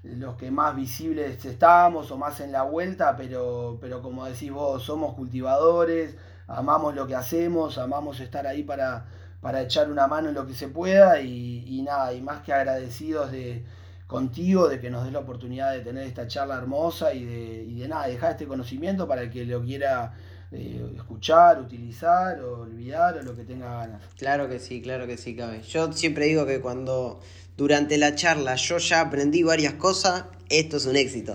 los, 0.03 0.37
que 0.37 0.51
más 0.51 0.75
visibles 0.75 1.45
estamos 1.45 2.11
o 2.11 2.17
más 2.17 2.41
en 2.41 2.51
la 2.51 2.63
vuelta, 2.63 3.17
pero, 3.17 3.79
pero 3.81 4.03
como 4.03 4.25
decís 4.25 4.51
vos, 4.51 4.83
somos 4.83 5.15
cultivadores, 5.15 6.17
amamos 6.49 6.95
lo 6.95 7.07
que 7.07 7.15
hacemos, 7.15 7.79
amamos 7.79 8.21
estar 8.21 8.47
ahí 8.47 8.63
para, 8.63 9.07
para 9.41 9.63
echar 9.63 9.91
una 9.91 10.07
mano 10.07 10.31
en 10.31 10.35
lo 10.35 10.47
que 10.47 10.55
se 10.55 10.69
pueda 10.69 11.21
y, 11.21 11.83
nada, 11.83 12.13
y 12.15 12.23
más 12.23 12.43
que 12.43 12.53
agradecidos 12.53 13.31
de 13.33 13.65
contigo 14.07 14.69
de 14.69 14.79
que 14.79 14.91
nos 14.91 15.05
des 15.05 15.13
la 15.13 15.21
oportunidad 15.21 15.73
de 15.73 15.81
tener 15.81 16.07
esta 16.07 16.27
charla 16.27 16.59
hermosa 16.59 17.15
y 17.15 17.25
de, 17.25 17.63
y 17.63 17.81
de 17.81 17.89
nada, 17.89 18.07
dejar 18.09 18.33
este 18.33 18.47
conocimiento 18.47 19.09
para 19.09 19.23
el 19.23 19.31
que 19.31 19.47
lo 19.47 19.63
quiera 19.63 20.13
eh, 20.55 20.93
escuchar, 20.97 21.59
utilizar 21.61 22.39
o 22.41 22.61
olvidar 22.61 23.17
o 23.17 23.23
lo 23.23 23.35
que 23.35 23.45
tenga 23.45 23.79
ganas. 23.79 24.03
Claro 24.19 24.51
que 24.51 24.59
sí, 24.59 24.83
claro 24.83 25.07
que 25.07 25.17
sí, 25.17 25.35
cabe. 25.35 25.63
Yo 25.63 25.91
siempre 25.95 26.27
digo 26.27 26.45
que 26.45 26.61
cuando 26.61 27.21
durante 27.57 27.99
la 27.99 28.15
charla 28.15 28.57
yo 28.57 28.79
ya 28.79 29.01
aprendí 29.01 29.43
varias 29.43 29.75
cosas, 29.75 30.25
esto 30.49 30.77
es 30.77 30.87
un 30.87 30.97
éxito. 30.97 31.35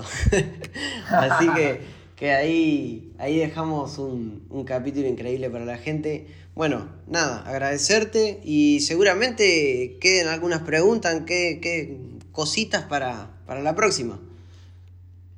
Así 1.10 1.50
que, 1.54 1.82
que 2.16 2.32
ahí, 2.32 3.14
ahí 3.20 3.38
dejamos 3.38 3.98
un, 3.98 4.48
capítulo 4.66 5.08
increíble 5.08 5.50
para 5.50 5.66
la 5.66 5.78
gente. 5.78 6.28
Bueno, 6.56 6.90
nada, 7.08 7.44
agradecerte 7.48 8.42
y 8.44 8.80
seguramente 8.82 9.98
queden 10.02 10.28
algunas 10.28 10.62
preguntas, 10.62 11.22
qué, 11.26 11.60
qué 11.62 12.00
cositas 12.32 12.84
para, 12.84 13.30
para 13.46 13.62
la 13.62 13.76
próxima. 13.76 14.20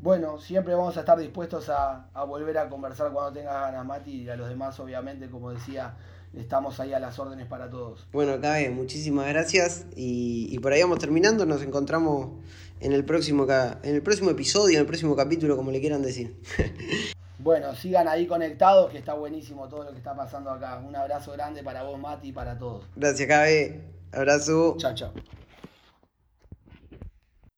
Bueno, 0.01 0.39
siempre 0.39 0.73
vamos 0.73 0.95
a 0.95 1.01
estar 1.01 1.19
dispuestos 1.19 1.67
a, 1.67 2.07
a 2.13 2.23
volver 2.23 2.57
a 2.57 2.69
conversar 2.69 3.11
cuando 3.11 3.33
tengas 3.33 3.53
ganas, 3.53 3.85
Mati, 3.85 4.23
y 4.23 4.29
a 4.29 4.37
los 4.37 4.47
demás, 4.47 4.79
obviamente, 4.79 5.29
como 5.29 5.51
decía, 5.51 5.93
estamos 6.37 6.79
ahí 6.79 6.93
a 6.93 6.99
las 6.99 7.17
órdenes 7.19 7.47
para 7.47 7.69
todos. 7.69 8.07
Bueno, 8.11 8.39
Cabe, 8.39 8.69
muchísimas 8.69 9.27
gracias 9.27 9.85
y, 9.95 10.57
por 10.59 10.73
ahí 10.73 10.81
vamos 10.81 10.99
terminando, 10.99 11.45
nos 11.45 11.61
encontramos 11.61 12.31
en 12.79 12.93
el 12.93 13.03
próximo 13.03 13.47
en 13.83 13.95
el 13.95 14.01
próximo 14.01 14.29
episodio, 14.29 14.75
en 14.75 14.81
el 14.81 14.87
próximo 14.87 15.15
capítulo, 15.15 15.55
como 15.57 15.71
le 15.71 15.79
quieran 15.79 16.01
decir. 16.01 16.35
bueno, 17.39 17.75
sigan 17.75 18.07
ahí 18.07 18.27
conectados, 18.27 18.91
que 18.91 18.97
está 18.97 19.13
buenísimo 19.13 19.67
todo 19.67 19.83
lo 19.83 19.91
que 19.91 19.97
está 19.97 20.15
pasando 20.15 20.51
acá. 20.51 20.81
Un 20.85 20.95
abrazo 20.95 21.31
grande 21.33 21.63
para 21.63 21.83
vos, 21.83 21.99
Mati, 21.99 22.29
y 22.29 22.31
para 22.31 22.57
todos. 22.57 22.85
Gracias, 22.95 23.27
Cabe. 23.27 23.81
Abrazo. 24.11 24.75
Chao, 24.77 24.93
chao. 24.95 25.11